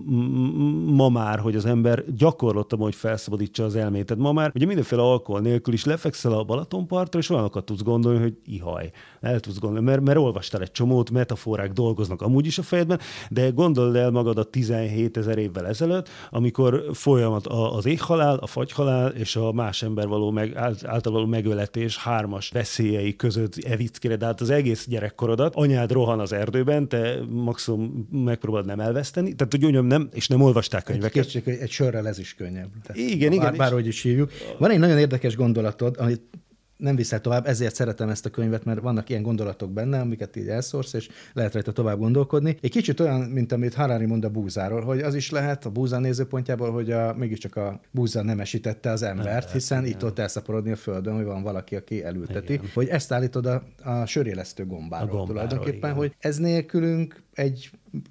[0.87, 4.07] ma már, hogy az ember gyakorlottam, hogy felszabadítsa az elmét.
[4.07, 8.21] Tehát ma már ugye mindenféle alkohol nélkül is lefekszel a Balatonpartra, és olyanokat tudsz gondolni,
[8.21, 8.91] hogy ihaj.
[9.21, 13.01] El tudsz gondolni, mert, mert olvastál egy csomót, metaforák dolgoznak amúgy is a fejedben,
[13.31, 19.11] de gondold el magad a 17 ezer évvel ezelőtt, amikor folyamat az éghalál, a fagyhalál
[19.11, 24.41] és a más ember való meg, által való megöletés hármas veszélyei között evickére, de hát
[24.41, 29.35] az egész gyerekkorodat, anyád rohan az erdőben, te maximum megpróbálod nem elveszteni.
[29.35, 31.25] Tehát, hogy mondjam, nem, és nem olvasták könyveket.
[31.25, 32.71] Egy, kétség, egy sörrel ez is könnyebb.
[32.83, 33.45] Tehát igen, igen.
[33.45, 34.31] Bár, bárhogy is hívjuk.
[34.59, 36.23] Van egy nagyon érdekes gondolatod, amit
[36.77, 40.49] nem viszel tovább, ezért szeretem ezt a könyvet, mert vannak ilyen gondolatok benne, amiket így
[40.49, 42.57] elszórsz, és lehet rajta tovább gondolkodni.
[42.61, 45.99] Egy kicsit olyan, mint amit Harari mond a búzáról, hogy az is lehet a búza
[45.99, 51.15] nézőpontjából, hogy a, mégiscsak a búza nemesítette az embert, hiszen itt ott elszaporodni a földön,
[51.15, 52.53] hogy van valaki, aki elülteti.
[52.53, 52.71] Igen.
[52.75, 55.95] Hogy ezt állítod a, a sörélesztő gombáról, a gombáról tulajdonképpen, igen.
[55.95, 57.71] hogy ez nélkülünk egy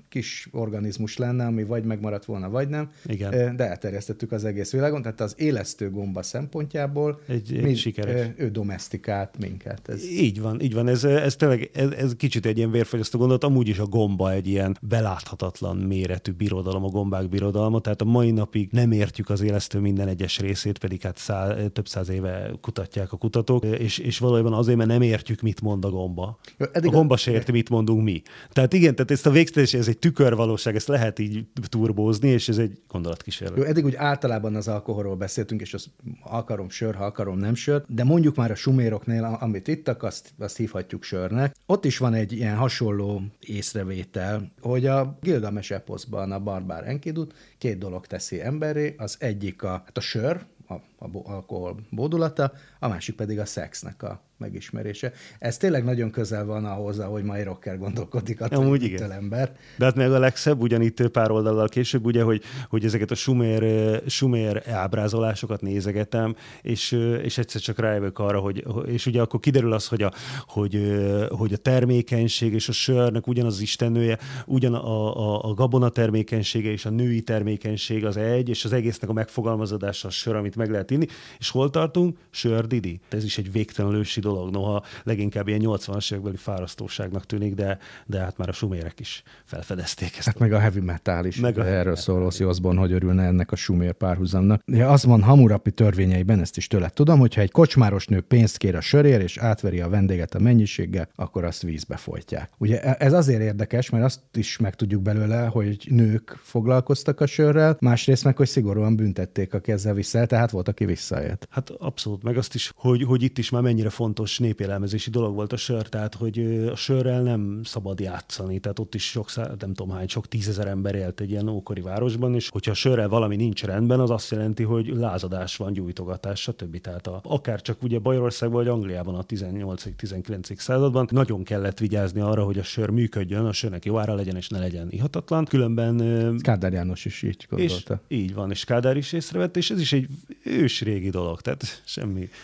[0.10, 2.90] kis organizmus lenne, ami vagy megmaradt volna, vagy nem.
[3.06, 3.56] Igen.
[3.56, 8.28] De elterjesztettük az egész világon, tehát az élesztő gomba szempontjából egy, egy mind, sikeres.
[8.38, 9.90] ő domestikált minket.
[9.90, 10.04] Ez...
[10.06, 10.88] Így van, így van.
[10.88, 13.44] Ez, ez tényleg ez, ez kicsit egy ilyen vérfogyasztó gondolat.
[13.44, 18.32] Amúgy is a gomba egy ilyen beláthatatlan méretű birodalom, a gombák birodalma, tehát a mai
[18.32, 23.12] napig nem értjük az élesztő minden egyes részét, pedig hát szá, több száz éve kutatják
[23.12, 26.40] a kutatók, és, és valójában azért, mert nem értjük, mit mond a gomba.
[26.58, 28.22] Jó, a gomba se érti, mit mondunk mi.
[28.52, 32.58] Tehát igen, tehát ezt a végtetés, ez egy tükörvalóság, ezt lehet így turbózni, és ez
[32.58, 33.58] egy gondolatkísérlet.
[33.58, 35.88] Jó, eddig úgy általában az alkoholról beszéltünk, és az
[36.24, 40.58] akarom sör, ha akarom nem sör, de mondjuk már a suméroknél, amit ittak, azt, azt
[40.58, 41.56] hívhatjuk sörnek.
[41.66, 47.78] Ott is van egy ilyen hasonló észrevétel, hogy a Gilgamesh eposzban a barbár Enkidut két
[47.78, 52.52] dolog teszi emberré, az egyik a, hát a sör, a, a alkohol bódulata,
[52.86, 55.12] a másik pedig a szexnek a megismerése.
[55.40, 59.12] Ez tényleg nagyon közel van ahhoz, ahogy mai rocker gondolkodik a Amúgy igen.
[59.12, 59.56] ember.
[59.78, 64.02] De hát meg a legszebb, ugyanitt pár oldallal később, ugye, hogy, hogy ezeket a sumér,
[64.08, 69.88] sumér ábrázolásokat nézegetem, és, és egyszer csak rájövök arra, hogy, és ugye akkor kiderül az,
[69.88, 70.14] hogy a,
[70.48, 70.98] hogy,
[71.30, 76.72] hogy a termékenység és a sörnek ugyanaz az istennője, ugyan a, a, a gabona termékenysége
[76.72, 80.70] és a női termékenység az egy, és az egésznek a megfogalmazódása a sör, amit meg
[80.70, 81.08] lehet inni.
[81.40, 82.18] És hol tartunk?
[82.30, 83.00] Sör Didi.
[83.10, 88.20] Ez is egy végtelen ősi dolog, noha leginkább ilyen 80-as évekbeli fárasztóságnak tűnik, de, de
[88.20, 90.26] hát már a sumérek is felfedezték ezt.
[90.26, 91.40] Hát meg a heavy metal is.
[91.40, 94.62] Meg a erről szól Ozzy Osbourne, hogy örülne ennek a sumér párhuzamnak.
[94.66, 98.76] Ja, az van Hamurapi törvényeiben, ezt is tőle tudom, hogyha egy kocsmáros nő pénzt kér
[98.76, 102.50] a sörér, és átveri a vendéget a mennyiséggel, akkor azt vízbe folytják.
[102.58, 107.78] Ugye e- ez azért érdekes, mert azt is megtudjuk belőle, hogy nők foglalkoztak a sörrel,
[107.80, 111.48] másrészt meg, hogy szigorúan büntették, a ezzel vissza, tehát volt, aki visszaélt.
[111.50, 115.54] Hát abszolút, meg azt is, hogy, hogy itt is már mennyire fontos népélelmezési dolog volt
[115.54, 116.40] a sör, tehát hogy
[116.72, 120.96] a sörrel nem szabad játszani, tehát ott is sok, nem tudom hány, sok tízezer ember
[120.96, 124.64] élt egy ilyen ókori városban, és hogyha a sörrel valami nincs rendben, az azt jelenti,
[124.64, 126.82] hogy lázadás van, gyújtogatás, stb.
[126.82, 130.58] Tehát a, akár csak ugye Bajorországban vagy Angliában a 18-19.
[130.58, 134.50] században nagyon kellett vigyázni arra, hogy a sör működjön, a sörnek jó ára legyen és
[134.50, 135.46] ne legyen ihatatlan.
[135.46, 136.38] Különben...
[136.42, 138.02] Kádár János is így gondolta.
[138.08, 140.08] És így van, és Kádár is észrevett, és ez is egy
[140.44, 142.30] ős régi dolog, tehát semmi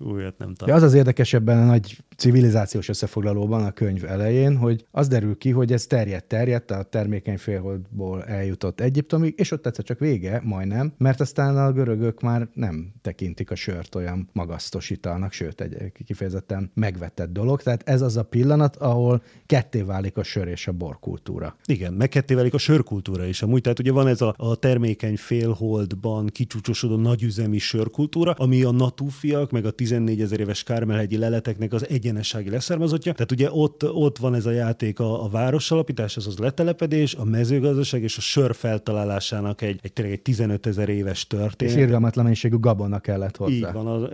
[0.00, 0.74] újat nem talál.
[0.74, 5.36] Ja, az az érdekes ebben a nagy civilizációs összefoglalóban a könyv elején, hogy az derül
[5.36, 10.40] ki, hogy ez terjedt, terjedt, a termékeny félholdból eljutott Egyiptomig, és ott egyszer csak vége,
[10.44, 15.92] majdnem, mert aztán a görögök már nem tekintik a sört olyan magasztos italnak, sőt, egy
[16.04, 17.62] kifejezetten megvetett dolog.
[17.62, 21.56] Tehát ez az a pillanat, ahol ketté válik a sör és a borkultúra.
[21.64, 23.42] Igen, meg ketté válik a sörkultúra is.
[23.42, 29.50] Amúgy, tehát ugye van ez a, a termékeny félholdban kicsúcsosodó nagyüzemi sörkultúra, ami a natúfiak,
[29.50, 33.12] meg a 14 ezer éves Kármelhegyi leleteknek az egyenessági leszármazottja.
[33.12, 37.24] Tehát ugye ott, ott van ez a játék a, a városalapítás, az az letelepedés, a
[37.24, 41.74] mezőgazdaság és a sör feltalálásának egy, egy, tényleg egy 15 ezer éves történet.
[41.74, 43.52] És irgalmatlan mennyiségű gabona kellett hozzá.
[43.52, 44.08] Így van, az,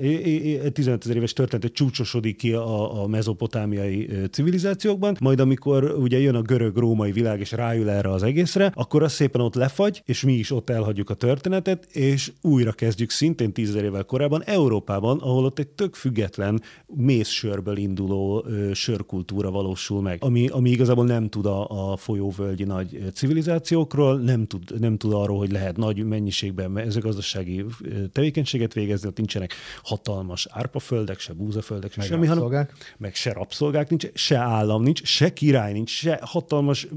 [0.72, 6.42] 15 ezer éves történet csúcsosodik ki a, a mezopotámiai civilizációkban, majd amikor ugye jön a
[6.42, 10.50] görög-római világ és rájül erre az egészre, akkor az szépen ott lefagy, és mi is
[10.50, 15.65] ott elhagyjuk a történetet, és újra kezdjük szintén tízezer évvel korábban Európában, ahol ott egy
[15.74, 21.96] tök független mézsörből induló ö, sörkultúra valósul meg, ami, ami igazából nem tud a, a
[21.96, 27.64] folyóvölgyi nagy civilizációkról, nem tud, nem tud arról, hogy lehet nagy mennyiségben mezőgazdasági
[28.12, 33.88] tevékenységet végezni, ott nincsenek hatalmas árpaföldek, se búzaföldek, se meg semmi, hanem meg se rabszolgák
[33.88, 36.88] nincs, se állam nincs, se király nincs, se hatalmas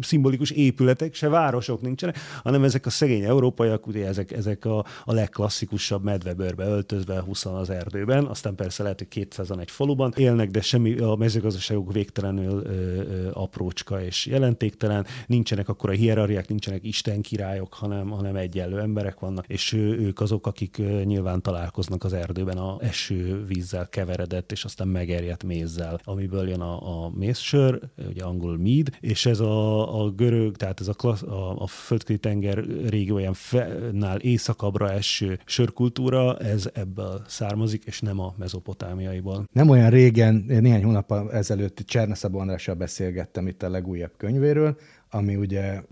[0.00, 5.12] szimbolikus épületek, se városok nincsenek, hanem ezek a szegény európaiak, ugye ezek, ezek a, a
[5.12, 10.60] legklasszikusabb medvebőrbe öltözve, 20 az erdőben, aztán persze lehet, hogy 200 egy faluban élnek, de
[10.60, 17.20] semmi a mezőgazdaságok végtelenül ö, ö, aprócska és jelentéktelen, nincsenek akkor a hierarchiák, nincsenek isten
[17.20, 22.76] királyok, hanem, hanem egyenlő emberek vannak, és ők azok, akik nyilván találkoznak az erdőben a
[22.80, 28.88] eső vízzel keveredett, és aztán megerjedt mézzel, amiből jön a, a mézsör, ugye angol mead,
[29.00, 34.90] és ez a, a görög, tehát ez a, klassz, a, a földközi tenger régiójánál északabbra
[34.90, 39.44] eső sörkultúra, ez ebből származik, és nem a mezopotámiaiból.
[39.52, 44.76] Nem olyan régen, néhány hónap ezelőtt Cserneszab Andrással beszélgettem itt a legújabb könyvéről,
[45.16, 45.82] ami ugye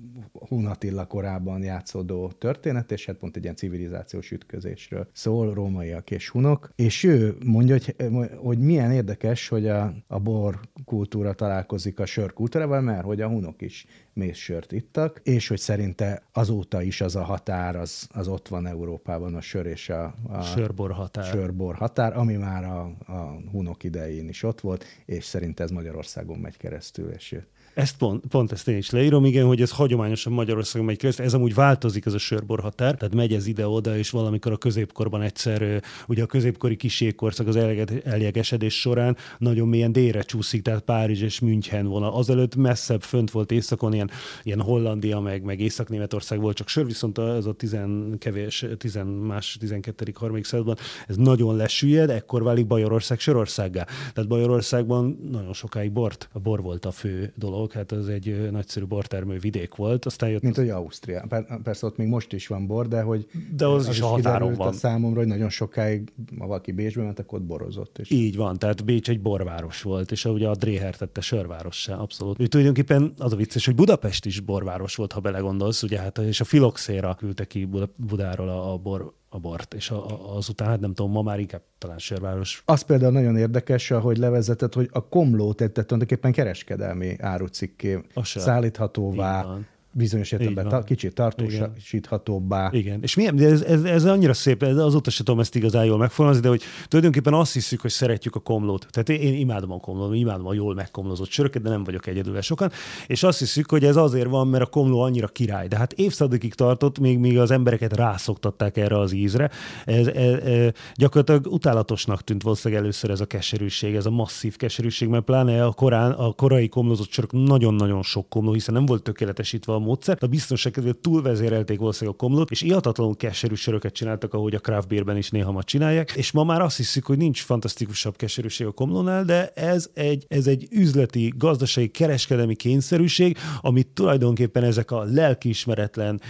[0.48, 6.28] Hun Attila korában játszódó történet, és hát pont egy ilyen civilizációs ütközésről szól, rómaiak és
[6.28, 12.06] hunok, és ő mondja, hogy, hogy milyen érdekes, hogy a, a bor kultúra találkozik a
[12.06, 17.16] sör kultúrával, mert hogy a hunok is mézsört ittak, és hogy szerinte azóta is az
[17.16, 21.24] a határ, az, az ott van Európában, a sör és a, a sörbor határ.
[21.24, 26.38] sörbor határ, ami már a, a hunok idején is ott volt, és szerint ez Magyarországon
[26.38, 27.32] megy keresztül, és
[27.74, 31.24] ezt pont, pont ezt én is leírom, igen, hogy ez hagyományosan Magyarországon megy keresztül.
[31.24, 35.22] Ez amúgy változik, ez a sörbor határ, tehát megy ez ide-oda, és valamikor a középkorban
[35.22, 37.56] egyszer, ugye a középkori kiségkorszak az
[38.04, 42.12] eljegesedés során nagyon mélyen délre csúszik, tehát Párizs és München vonal.
[42.12, 44.10] Azelőtt messzebb fönt volt északon, ilyen,
[44.42, 49.56] ilyen Hollandia, meg, meg Észak-Németország volt csak sör, viszont ez a tizen kevés, tizen más,
[49.60, 53.86] tizenkettedik, harmadik században ez nagyon lesüllyed, ekkor válik Bajorország sörországgá.
[54.12, 58.50] Tehát Bajorországban nagyon sokáig bort, a bor volt a fő dolog dolog, hát az egy
[58.50, 60.04] nagyszerű bortermő vidék volt.
[60.04, 60.62] Aztán jött Mint az...
[60.62, 61.26] hogy Ausztria.
[61.62, 64.54] Persze ott még most is van bor, de hogy de az, az is a határon
[64.54, 64.68] van.
[64.68, 67.98] A számomra, hogy nagyon sokáig, ha valaki Bécsbe ment, akkor ott borozott.
[67.98, 68.10] És...
[68.10, 72.40] Így van, tehát Bécs egy borváros volt, és ugye a Dréher tette sörvárossá, abszolút.
[72.40, 76.40] Ő tulajdonképpen az a vicces, hogy Budapest is borváros volt, ha belegondolsz, ugye hát, és
[76.40, 80.80] a Filoxéra küldte ki Budáról a, a bor a bort, és a, a, azután, hát
[80.80, 82.62] nem tudom, ma már inkább talán sörváros.
[82.64, 89.58] Az például nagyon érdekes, ahogy levezetett, hogy a komlót tette tulajdonképpen kereskedelmi árucikké szállíthatóvá,
[89.94, 92.68] bizonyos értelemben kicsit tartósíthatóbbá.
[92.72, 92.94] Igen.
[92.94, 93.02] Igen.
[93.02, 96.42] És milyen, ez, ez, ez, annyira szép, ez azóta se tudom ezt igazán jól megfogalmazni,
[96.42, 98.86] de hogy tulajdonképpen azt hiszük, hogy szeretjük a komlót.
[98.90, 102.40] Tehát én, én imádom a komlót, imádom a jól megkomlózott söröket, de nem vagyok egyedül
[102.40, 102.70] sokan.
[103.06, 105.68] És azt hiszük, hogy ez azért van, mert a komló annyira király.
[105.68, 109.50] De hát évszázadokig tartott, még, még az embereket rászoktatták erre az ízre.
[109.84, 115.08] Ez, ez, ez, gyakorlatilag utálatosnak tűnt valószínűleg először ez a keserűség, ez a masszív keserűség,
[115.08, 119.72] mert pláne a, korán, a korai komlózott sörök nagyon-nagyon sok komló, hiszen nem volt tökéletesítve
[119.72, 124.54] a módszert, a biztonság kedvéért túlvezérelték valószínűleg a komlót, és ihatatlanul keserű söröket csináltak, ahogy
[124.54, 128.16] a craft beerben is néha ma csinálják, és ma már azt hiszük, hogy nincs fantasztikusabb
[128.16, 134.90] keserűség a komlónál, de ez egy, ez egy üzleti, gazdasági, kereskedelmi kényszerűség, amit tulajdonképpen ezek
[134.90, 136.20] a lelkiismeretlen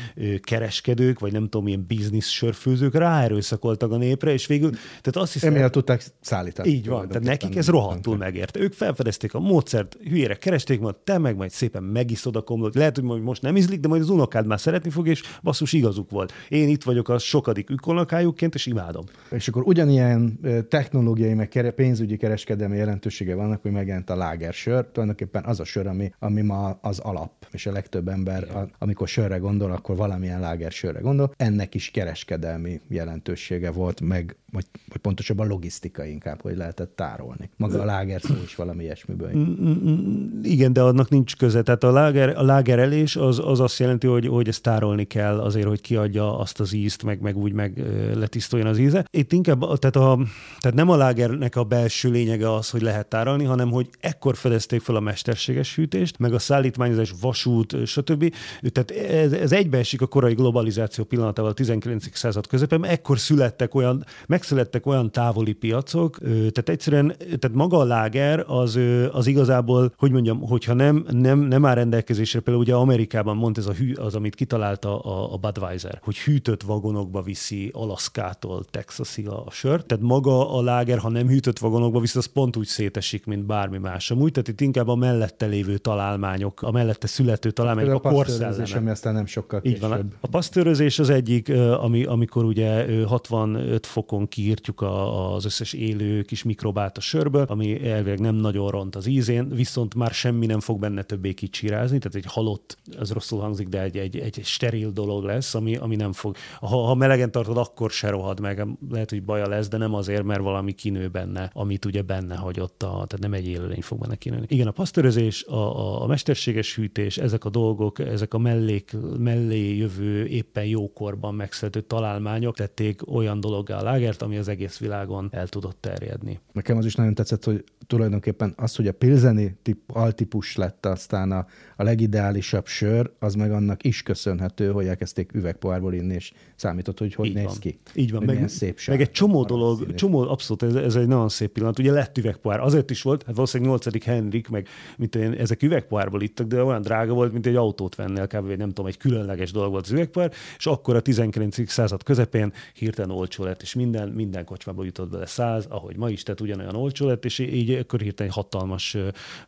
[0.40, 5.54] kereskedők, vagy nem tudom, milyen biznisz sörfőzők ráerőszakoltak a népre, és végül, tehát azt hiszem...
[5.54, 6.68] Emiatt tudták szállítani.
[6.68, 8.60] Így van, tehát nekik ez rohadtul megérte.
[8.60, 12.74] Ők felfedezték a módszert, hülyére keresték, majd te meg majd szépen megiszod a komlót.
[12.74, 16.10] Lehet, hogy most nem ízlik, de majd az unokád már szeretni fog, és basszus igazuk
[16.10, 16.32] volt.
[16.48, 19.04] Én itt vagyok a sokadik ükonokájukként, és imádom.
[19.30, 24.86] És akkor ugyanilyen technológiai, meg pénzügyi kereskedelmi jelentősége vannak, hogy megjelent a lágersör.
[24.92, 29.08] Tulajdonképpen az a sör, ami, ami ma az alap, és a legtöbb ember, a, amikor
[29.08, 31.34] sörre gondol, akkor valamilyen lágersörre gondol.
[31.36, 37.50] Ennek is kereskedelmi jelentősége volt, meg vagy, vagy pontosabban logisztikai inkább, hogy lehetett tárolni.
[37.56, 39.30] Maga a láger szó is valami ilyesmiből.
[39.36, 41.62] Mm, mm, mm, igen, de annak nincs köze.
[41.62, 45.66] Tehát a, láger, a lágerelés az, az azt jelenti, hogy, hogy ezt tárolni kell azért,
[45.66, 47.82] hogy kiadja azt az ízt, meg, meg úgy meg
[48.14, 49.06] letisztuljon az íze.
[49.10, 50.18] Itt inkább, tehát, a,
[50.58, 54.80] tehát nem a lágernek a belső lényege az, hogy lehet tárolni, hanem hogy ekkor fedezték
[54.80, 58.34] fel a mesterséges hűtést, meg a szállítmányozás, vasút, stb.
[58.72, 62.16] Tehát ez, ez egybeesik a korai globalizáció pillanatával a 19.
[62.16, 64.04] század közepén, ekkor születtek olyan,
[64.44, 68.78] megszülettek olyan távoli piacok, tehát egyszerűen, tehát maga a láger az,
[69.12, 73.66] az igazából, hogy mondjam, hogyha nem, nem, nem áll rendelkezésre, például ugye Amerikában mondta ez
[73.66, 79.44] a hű, az, amit kitalálta a, a Budweiser, hogy hűtött vagonokba viszi Alaszkától Texasig a
[79.50, 79.86] sört.
[79.86, 83.78] Tehát maga a láger, ha nem hűtött vagonokba viszi, az pont úgy szétesik, mint bármi
[83.78, 84.10] más.
[84.10, 88.76] Amúgy, tehát itt inkább a mellette lévő találmányok, a mellette születő találmányok, a, a korszelleme.
[88.76, 89.88] ami aztán nem sokkal Így később.
[89.88, 90.12] Van.
[90.20, 96.42] A pasztőrözés az egyik, ami, amikor ugye 65 fokon kiírtjuk a, az összes élő kis
[96.42, 100.78] mikrobát a sörből, ami elvileg nem nagyon ront az ízén, viszont már semmi nem fog
[100.80, 105.24] benne többé kicsirázni, tehát egy halott, az rosszul hangzik, de egy, egy, egy steril dolog
[105.24, 106.36] lesz, ami, ami nem fog.
[106.60, 108.66] Ha, ha melegen tartod, akkor se rohad meg.
[108.90, 112.82] Lehet, hogy baja lesz, de nem azért, mert valami kinő benne, amit ugye benne hagyott,
[112.82, 114.46] a, tehát nem egy élőlény fog benne kinőni.
[114.48, 119.76] Igen, a pasztörözés, a, a, a mesterséges hűtés, ezek a dolgok, ezek a mellék, mellé
[119.76, 125.48] jövő, éppen jókorban megszülető találmányok tették olyan dologgá a lágert, ami az egész világon el
[125.48, 126.40] tudott terjedni.
[126.52, 131.32] Nekem az is nagyon tetszett, hogy tulajdonképpen az, hogy a pilzeni tip, altípus lett aztán
[131.32, 136.98] a, a legideálisabb sör, az meg annak is köszönhető, hogy elkezdték üvegpoárból inni, és számított,
[136.98, 137.58] hogy hogy Így néz van.
[137.58, 137.78] ki.
[137.94, 139.96] Így van, meg, szép meg egy csomó dolog, színét.
[139.96, 141.78] csomó, abszolút ez, ez, egy nagyon szép pillanat.
[141.78, 144.04] Ugye lett üvegpoár, azért is volt, hát valószínűleg 8.
[144.04, 148.26] Henrik, meg mint én, ezek üvegpoárból ittak, de olyan drága volt, mint egy autót vennél,
[148.26, 148.48] kb.
[148.48, 151.70] nem tudom, egy különleges dolog volt az üvegpoár, és akkor a 19.
[151.70, 156.10] század közepén hirtelen olcsó lett, és minden minden, minden kocsmába jutott bele száz, ahogy ma
[156.10, 158.96] is, tehát ugyanolyan olcsó lett, és így akkor hirtelen egy hatalmas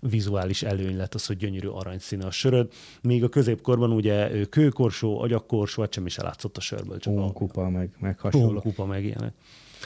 [0.01, 2.73] vizuális előny lett az, hogy gyönyörű aranyszíne a söröd.
[3.03, 6.99] Még a középkorban ugye kőkorsó, agyakkorsó, hát semmi se látszott a sörből.
[6.99, 8.47] Csak Pónkupa, meg, meg hasonló.
[8.47, 9.33] Pónkupa, meg ilyenek.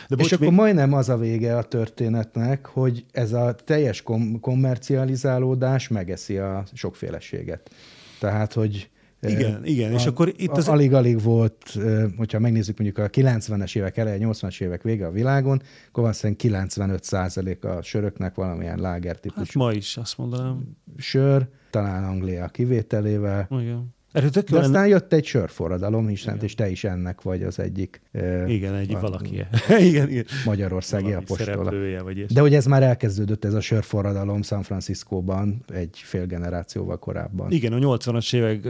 [0.08, 0.56] De bocs, és akkor még...
[0.56, 7.70] majdnem az a vége a történetnek, hogy ez a teljes kom- kommercializálódás megeszi a sokféleséget.
[8.18, 8.90] Tehát, hogy
[9.22, 10.68] igen, igen, a, és akkor itt az...
[10.68, 11.78] Alig-alig volt,
[12.16, 17.78] hogyha megnézzük mondjuk a 90-es évek eleje, 80-as évek vége a világon, akkor valószínűleg 95%
[17.78, 19.46] a söröknek valamilyen lágertípus.
[19.46, 20.76] Hát ma is, azt mondanám.
[20.96, 23.48] Sör, talán Anglia kivételével.
[23.50, 23.94] Igen.
[24.12, 24.88] Erről tök De aztán lenne...
[24.88, 28.00] jött egy sörforradalom is, és te is ennek vagy az egyik.
[28.46, 29.34] Igen, egy a, valaki.
[29.88, 30.24] igen, igen.
[30.44, 31.72] Magyarországi apostola.
[32.02, 37.52] Vagy De hogy ez már elkezdődött, ez a sörforradalom San Franciscóban egy fél generációval korábban.
[37.52, 38.60] Igen, a 80-as évek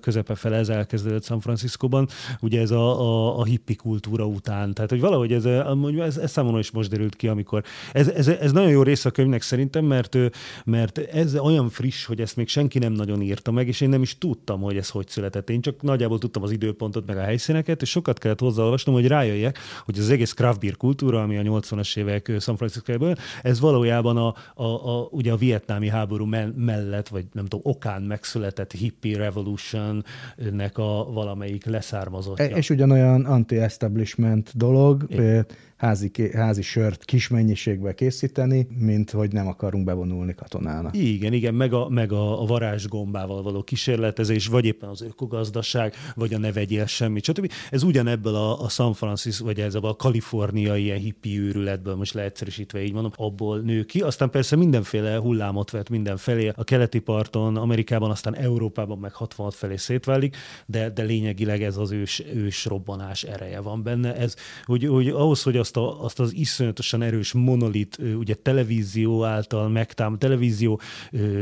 [0.00, 2.08] közepe fele ez elkezdődött San Franciscóban,
[2.40, 4.74] ugye ez a, a, a hippi kultúra után.
[4.74, 8.52] Tehát, hogy valahogy ez, ez, ez számomra is most derült ki, amikor ez, ez, ez
[8.52, 10.16] nagyon jó része a könyvnek szerintem, mert,
[10.64, 14.02] mert ez olyan friss, hogy ezt még senki nem nagyon írta meg, és én nem
[14.02, 15.50] is tudtam, hogy ez hogy született.
[15.50, 19.58] Én csak nagyjából tudtam az időpontot, meg a helyszíneket, és sokat kellett hozzáolvasnom, hogy rájöjjek,
[19.84, 24.34] hogy az egész craft beer kultúra, ami a 80-as évek San francisco ez valójában a,
[24.54, 26.24] a, a, ugye a vietnámi háború
[26.56, 32.56] mellett, vagy nem tudom, okán megszületett hippie revolution-nek a valamelyik leszármazottja.
[32.56, 35.46] És ugyanolyan anti-establishment dolog, Igen
[35.76, 40.96] házi, házi sört kis mennyiségbe készíteni, mint hogy nem akarunk bevonulni katonának.
[40.96, 46.34] Igen, igen, meg a, meg a, a varázsgombával való kísérletezés, vagy éppen az ökogazdaság, vagy
[46.34, 47.52] a ne vegyél semmit, stb.
[47.70, 52.82] Ez ugyanebből a, a San Francisco, vagy ez a kaliforniai ilyen hippi őrületből, most leegyszerűsítve
[52.82, 54.00] így mondom, abból nő ki.
[54.00, 56.52] Aztán persze mindenféle hullámot vett mindenfelé.
[56.56, 61.90] A keleti parton, Amerikában, aztán Európában meg 66 felé szétválik, de, de lényegileg ez az
[61.90, 64.16] ős, ős robbanás ereje van benne.
[64.16, 69.68] Ez, hogy, hogy ahhoz, hogy azt, a, azt az iszonyatosan erős monolit, ugye televízió által
[69.68, 70.80] megtám, televízió,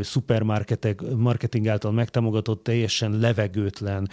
[0.02, 4.08] szupermarketek, marketing által megtámogatott teljesen levegőtlen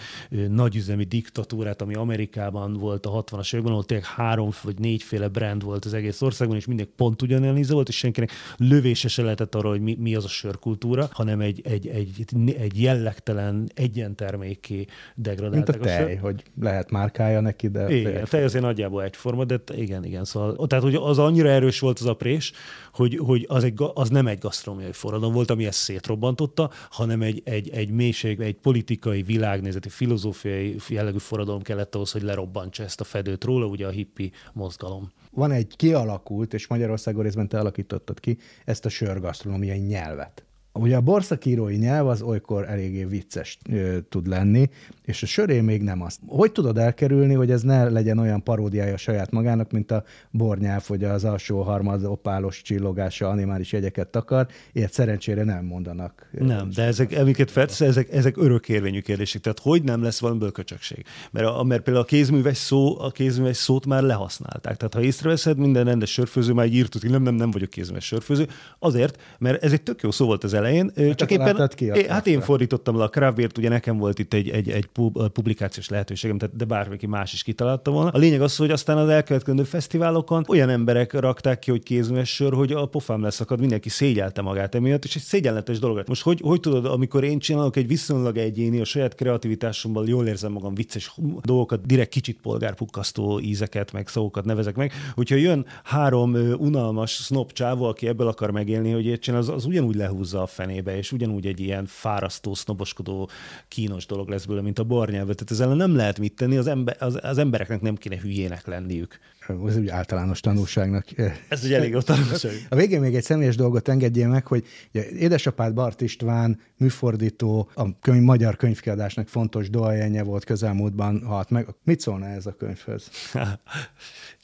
[0.48, 5.84] nagyüzemi diktatúrát, ami Amerikában volt a 60-as években, ahol tényleg három vagy négyféle brand volt
[5.84, 9.68] az egész országban, és mindig pont ugyanilyen íze volt, és senkinek lövése se lehetett arra,
[9.68, 12.24] hogy mi, mi az a sörkultúra, hanem egy, egy, egy,
[12.58, 14.84] egy jellegtelen egyenterméké
[15.14, 15.74] degradáltak.
[15.74, 17.96] Mint a tej, a hogy lehet márkája neki, de...
[17.96, 20.24] Igen, a tej azért nagyjából egyforma, de igen, igen, igen.
[20.24, 22.52] Szóval, tehát, hogy az annyira erős volt az a prés,
[22.92, 27.42] hogy, hogy az, egy, az nem egy gasztronómiai forradalom volt, ami ezt szétrobbantotta, hanem egy,
[27.44, 33.04] egy, egy mélység, egy politikai, világnézeti, filozófiai jellegű forradalom kellett ahhoz, hogy lerobbantsa ezt a
[33.04, 35.10] fedőt róla, ugye a hippi mozgalom.
[35.30, 40.44] Van egy kialakult, és Magyarországon részben te alakítottad ki, ezt a sörgasztronómiai nyelvet.
[40.80, 44.70] Ugye a borszakírói nyelv az olykor eléggé vicces ö, tud lenni,
[45.04, 46.20] és a söré még nem azt.
[46.26, 51.04] Hogy tudod elkerülni, hogy ez ne legyen olyan paródiája saját magának, mint a bornyelv, hogy
[51.04, 56.28] az alsó harmad opálos csillogása animális jegyeket takar, ilyet szerencsére nem mondanak.
[56.38, 59.40] Nem, de ezek, amiket feltesz, ezek, ezek örökérvényű kérdések.
[59.40, 61.04] Tehát hogy nem lesz valamiből köcsökség?
[61.30, 64.76] Mert, a, mert például a kézműves, szó, a kézműves szót már lehasználták.
[64.76, 68.48] Tehát ha észreveszed, minden rendes sörfőző már így hogy nem, nem, nem vagyok kézműves sörfőző.
[68.78, 70.68] Azért, mert ez egy tök jó szó volt az elején.
[70.76, 74.34] Hát csak éppen, ki é, hát én fordítottam le a Craftbeer-t, ugye nekem volt itt
[74.34, 74.88] egy, egy, egy
[75.32, 78.10] publikációs lehetőségem, tehát de bárki más is kitalálta volna.
[78.10, 82.52] A lényeg az, hogy aztán az elkövetkező fesztiválokon olyan emberek rakták ki, hogy kézműves sör,
[82.52, 86.02] hogy a pofám leszakad, mindenki szégyelte magát emiatt, és egy szégyenletes dolog.
[86.06, 90.52] Most hogy, hogy tudod, amikor én csinálok egy viszonylag egyéni, a saját kreativitásommal jól érzem
[90.52, 97.12] magam vicces dolgokat, direkt kicsit polgárpukkasztó ízeket, meg szavakat nevezek meg, hogyha jön három unalmas
[97.12, 100.96] snob csávó, aki ebből akar megélni, hogy ilyet csinál, az, az ugyanúgy lehúzza a fenébe,
[100.96, 103.30] és ugyanúgy egy ilyen fárasztó, sznoboskodó,
[103.68, 105.36] kínos dolog lesz belőle, mint a bornyelvet.
[105.36, 109.18] Tehát ezzel nem lehet mit tenni, az, ember, az, az embereknek nem kéne hülyének lenniük.
[109.66, 111.04] Ez úgy általános tanulságnak.
[111.48, 112.52] Ez ugye elég jó tanulság.
[112.68, 117.98] A végén még egy személyes dolgot engedjél meg, hogy ugye, édesapád Bart István, műfordító, a
[118.00, 121.66] könyv, magyar könyvkiadásnak fontos doajenje volt közelmúltban halt meg.
[121.84, 123.10] Mit szólna ez a könyvhöz?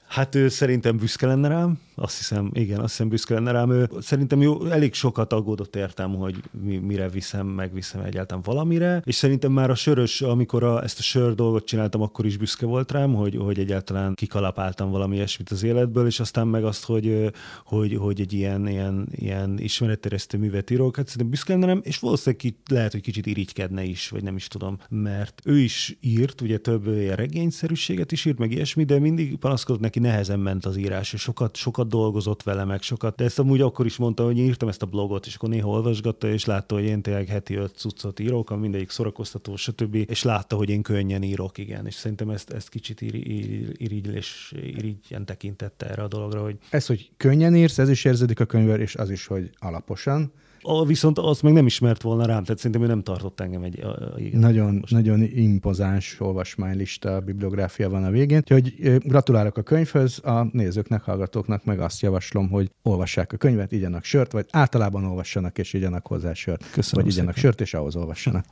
[0.09, 3.71] Hát ő szerintem büszke lenne rám, azt hiszem, igen, azt hiszem büszke lenne rám.
[3.71, 9.03] Ő szerintem jó, elég sokat aggódott értem, hogy mi, mire viszem, meg viszem egyáltalán valamire,
[9.05, 12.67] és szerintem már a sörös, amikor a, ezt a sör dolgot csináltam, akkor is büszke
[12.67, 17.31] volt rám, hogy, hogy egyáltalán kikalapáltam valami ilyesmit az életből, és aztán meg azt, hogy,
[17.65, 21.99] hogy, hogy egy ilyen, ilyen, ilyen ismeretteresztő művet írok, hát szerintem büszke lenne rám, és
[21.99, 26.41] valószínűleg ki, lehet, hogy kicsit irigykedne is, vagy nem is tudom, mert ő is írt,
[26.41, 30.65] ugye több ilyen regényszerűséget is írt, meg ilyesmi, de mindig panaszkodott neki neki nehezen ment
[30.65, 34.25] az írás, és sokat, sokat dolgozott vele, meg sokat, de ezt amúgy akkor is mondta,
[34.25, 37.55] hogy írtam ezt a blogot, és akkor néha olvasgatta, és látta, hogy én tényleg heti
[37.55, 39.95] öt cuccot írok, ami mindegyik szórakoztató, stb.
[39.95, 44.15] És látta, hogy én könnyen írok, igen, és szerintem ezt, ezt kicsit ir, ir, irigy,
[44.15, 46.59] és irigyen tekintette erre a dologra, hogy...
[46.71, 50.33] Ez, hogy könnyen írsz, ez is érződik a könyvvel, és az is, hogy alaposan.
[50.69, 53.81] A, viszont azt meg nem ismert volna rám, tehát szerintem ő nem tartott engem egy...
[53.81, 54.93] A, a, nagyon, most.
[54.93, 58.37] nagyon impozáns olvasmánylista, bibliográfia van a végén.
[58.39, 64.05] Úgyhogy gratulálok a könyvhöz, a nézőknek, hallgatóknak meg azt javaslom, hogy olvassák a könyvet, igyanak
[64.05, 66.71] sört, vagy általában olvassanak és igyanak hozzá sört.
[66.71, 68.45] Köszönöm vagy igyanak sört, és ahhoz olvassanak.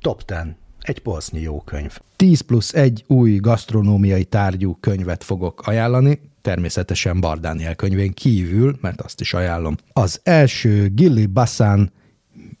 [0.00, 0.36] Top 10
[0.86, 1.98] egy polsznyi jó könyv.
[2.16, 9.20] 10 plusz egy új gasztronómiai tárgyú könyvet fogok ajánlani, természetesen Bardániel könyvén kívül, mert azt
[9.20, 9.76] is ajánlom.
[9.92, 11.92] Az első Gilly Bassan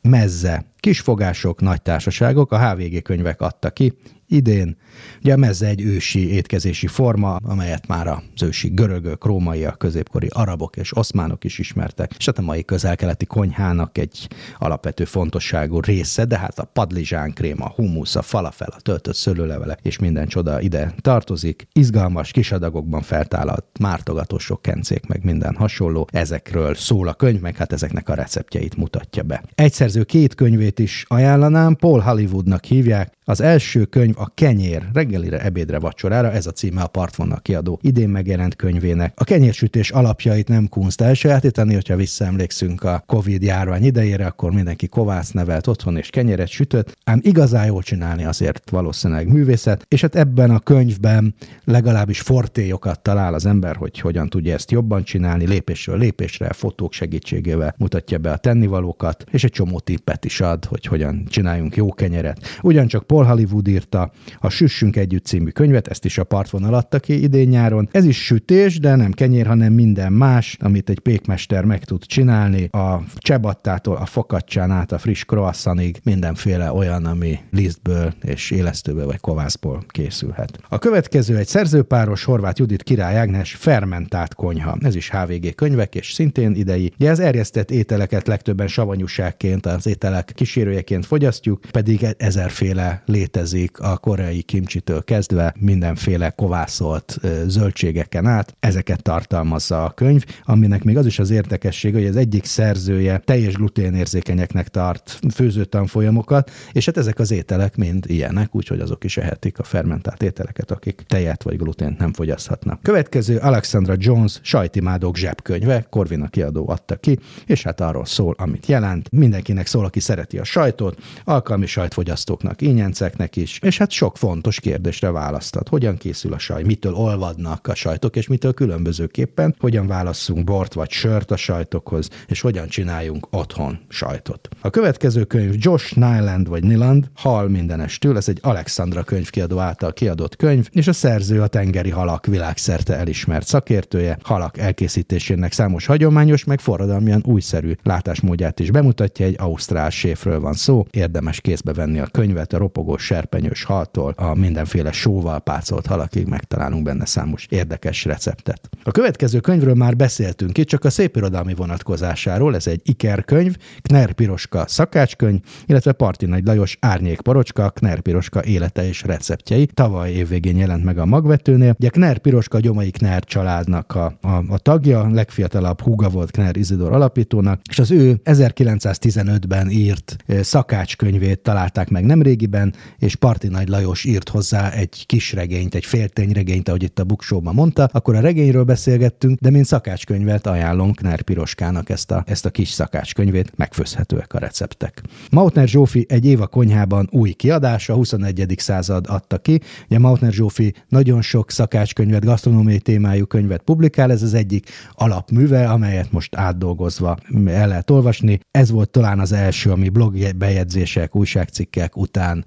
[0.02, 3.92] Mezze, kisfogások, nagy társaságok, a HVG könyvek adta ki,
[4.28, 4.76] idén.
[5.22, 10.76] Ugye a mezze egy ősi étkezési forma, amelyet már az ősi görögök, rómaiak, középkori arabok
[10.76, 14.28] és oszmánok is ismertek, és hát a mai közel-keleti konyhának egy
[14.58, 19.78] alapvető fontosságú része, de hát a padlizsán krém, a humusz, a falafel, a töltött szőlőlevele
[19.82, 21.66] és minden csoda ide tartozik.
[21.72, 26.08] Izgalmas kis adagokban feltállalt mártogató kencék, meg minden hasonló.
[26.12, 29.42] Ezekről szól a könyv, meg hát ezeknek a receptjeit mutatja be.
[29.54, 35.40] Egy szerző két könyvét is ajánlanám, Paul Hollywoodnak hívják, az első könyv a Kenyér, reggelire,
[35.40, 39.12] ebédre, vacsorára, ez a címe a Partvonal kiadó idén megjelent könyvének.
[39.16, 45.30] A kenyérsütés alapjait nem kunst elsajátítani, hogyha visszaemlékszünk a Covid járvány idejére, akkor mindenki kovász
[45.30, 50.50] nevelt otthon és kenyeret sütött, ám igazán jól csinálni azért valószínűleg művészet, és hát ebben
[50.50, 56.52] a könyvben legalábbis fortélyokat talál az ember, hogy hogyan tudja ezt jobban csinálni, lépésről lépésre,
[56.52, 61.76] fotók segítségével mutatja be a tennivalókat, és egy csomó tippet is ad, hogy hogyan csináljunk
[61.76, 62.60] jó kenyeret.
[62.62, 67.22] Ugyancsak Paul Hollywood írta a Süssünk együtt című könyvet, ezt is a partvonal adta ki
[67.22, 67.88] idén-nyáron.
[67.92, 72.64] Ez is sütés, de nem kenyér, hanem minden más, amit egy pékmester meg tud csinálni.
[72.64, 79.20] A csebattától a fokacsán át a friss croissantig mindenféle olyan, ami lisztből és élesztőből vagy
[79.20, 80.58] kovászból készülhet.
[80.68, 84.76] A következő egy szerzőpáros Horváth Judit király Ágnes fermentált konyha.
[84.80, 86.92] Ez is HVG könyvek, és szintén idei.
[86.98, 94.42] Ugye az erjesztett ételeket legtöbben savanyúságként, az ételek kísérőjeként fogyasztjuk, pedig ezerféle létezik a koreai
[94.42, 98.56] kimcsitől kezdve mindenféle kovászolt zöldségeken át.
[98.60, 103.54] Ezeket tartalmazza a könyv, aminek még az is az érdekessége, hogy az egyik szerzője teljes
[103.54, 109.62] gluténérzékenyeknek tart főzőtanfolyamokat, és hát ezek az ételek mind ilyenek, úgyhogy azok is ehetik a
[109.62, 112.82] fermentált ételeket, akik tejet vagy glutént nem fogyaszthatnak.
[112.82, 119.10] Következő Alexandra Jones sajtimádók zsebkönyve, Corvina kiadó adta ki, és hát arról szól, amit jelent.
[119.10, 122.62] Mindenkinek szól, aki szereti a sajtot, alkalmi sajtfogyasztóknak,
[122.96, 125.68] ínyenceknek is, és hát sok fontos kérdésre választat.
[125.68, 130.90] Hogyan készül a sajt, mitől olvadnak a sajtok, és mitől különbözőképpen, hogyan válasszunk bort vagy
[130.90, 134.48] sört a sajtokhoz, és hogyan csináljunk otthon sajtot.
[134.60, 140.36] A következő könyv Josh Nyland vagy Niland, Hal mindenestől, ez egy Alexandra könyvkiadó által kiadott
[140.36, 146.60] könyv, és a szerző a tengeri halak világszerte elismert szakértője, halak elkészítésének számos hagyományos, meg
[146.60, 152.52] forradalmian újszerű látásmódját is bemutatja, egy ausztrál séfről van szó, érdemes kézbe venni a könyvet,
[152.52, 158.68] a ropogó serpenyős haltól a mindenféle sóval pácolt halakig megtalálunk benne számos érdekes receptet.
[158.82, 164.12] A következő könyvről már beszéltünk itt, csak a szépirodalmi vonatkozásáról, ez egy Iker könyv, Kner
[164.12, 169.66] Piroska szakácskönyv, illetve Parti Nagy Lajos Árnyék Porocska, Kner Piroska élete és receptjei.
[169.66, 171.74] Tavaly évvégén jelent meg a magvetőnél.
[171.78, 176.92] Ugye Kner Piroska gyomai Kner családnak a, a, a tagja, legfiatalabb húga volt Kner Izidor
[176.92, 184.28] alapítónak, és az ő 1915-ben írt szakácskönyvét találták meg nemrégiben, és Parti Nagy Lajos írt
[184.28, 189.38] hozzá egy kis regényt, egy féltényregényt, ahogy itt a buksóban mondta, akkor a regényről beszélgettünk,
[189.38, 195.02] de mint szakácskönyvet ajánlom Kner Piroskának ezt a, ezt a kis szakácskönyvét, megfőzhetőek a receptek.
[195.30, 198.54] Mautner Zsófi egy éva konyhában új kiadása, 21.
[198.56, 199.60] század adta ki.
[199.88, 206.12] Ugye Mautner Zsófi nagyon sok szakácskönyvet, gasztronómiai témájú könyvet publikál, ez az egyik alapműve, amelyet
[206.12, 207.16] most átdolgozva
[207.46, 208.38] el lehet olvasni.
[208.50, 212.44] Ez volt talán az első, ami blog bejegyzések, újságcikkek után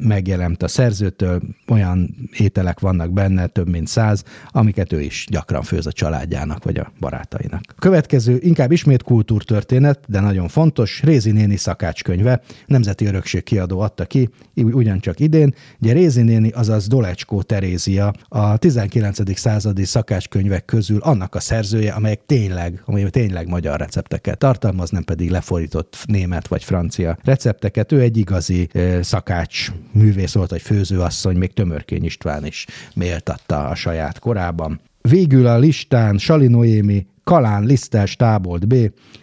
[0.00, 5.86] megjelent a szerzőtől, olyan ételek vannak benne, több mint száz, amiket ő is gyakran főz
[5.86, 7.60] a családjának vagy a barátainak.
[7.78, 14.28] Következő inkább ismét kultúrtörténet, de nagyon fontos, Rézi néni szakácskönyve, Nemzeti Örökség kiadó adta ki,
[14.54, 15.54] ugyancsak idén.
[15.80, 19.38] Ugye Rézi néni, azaz Dolecskó Terézia, a 19.
[19.38, 25.30] századi szakácskönyvek közül annak a szerzője, amelyek tényleg, amely tényleg magyar recepteket tartalmaz, nem pedig
[25.30, 27.92] lefordított német vagy francia recepteket.
[27.92, 28.68] Ő egy igazi
[29.00, 34.80] szakács szakács művész volt, egy főzőasszony, még Tömörkény István is méltatta a saját korában.
[35.00, 38.74] Végül a listán Sali Noémi Kalán Lisztes Tábolt B,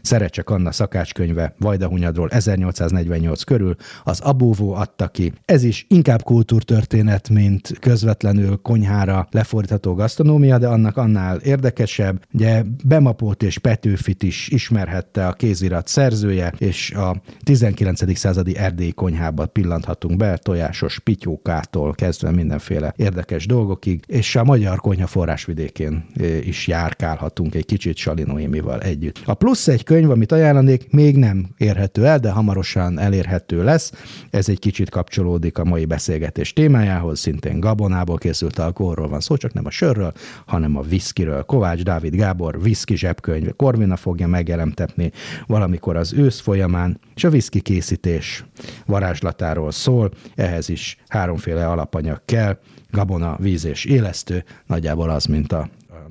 [0.02, 5.34] Szerecsek Anna szakácskönyve Vajdahunyadról 1848 körül, az Abóvó adta ki.
[5.46, 12.26] Ez is inkább kultúrtörténet, mint közvetlenül konyhára lefordítható gasztronómia, de annak annál érdekesebb.
[12.34, 18.18] Ugye Bemapót és Petőfit is ismerhette a kézirat szerzője, és a 19.
[18.18, 25.08] századi erdélyi konyhába pillanthatunk be, tojásos pityókától kezdve mindenféle érdekes dolgokig, és a magyar konyha
[25.08, 29.22] forrásvidékén eh, is járkálhatunk egy kicsit kicsit Sali Noémival együtt.
[29.26, 33.92] A plusz egy könyv, amit ajánlanék, még nem érhető el, de hamarosan elérhető lesz.
[34.30, 39.54] Ez egy kicsit kapcsolódik a mai beszélgetés témájához, szintén gabonából készült alkoholról van szó, csak
[39.54, 40.14] nem a sörről,
[40.46, 41.44] hanem a viszkiről.
[41.44, 45.12] Kovács Dávid Gábor viszki zsebkönyv, Korvina fogja megjelentetni
[45.48, 48.46] valamikor az ősz folyamán, és a viszki készítés
[48.86, 52.58] varázslatáról szól, ehhez is háromféle alapanyag kell,
[52.92, 55.70] gabona, víz és élesztő, nagyjából az, mint a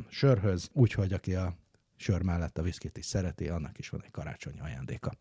[0.08, 1.59] sörhöz, úgyhogy aki a
[2.00, 5.12] sör mellett a viszkit is szereti, annak is van egy karácsonyi ajándéka.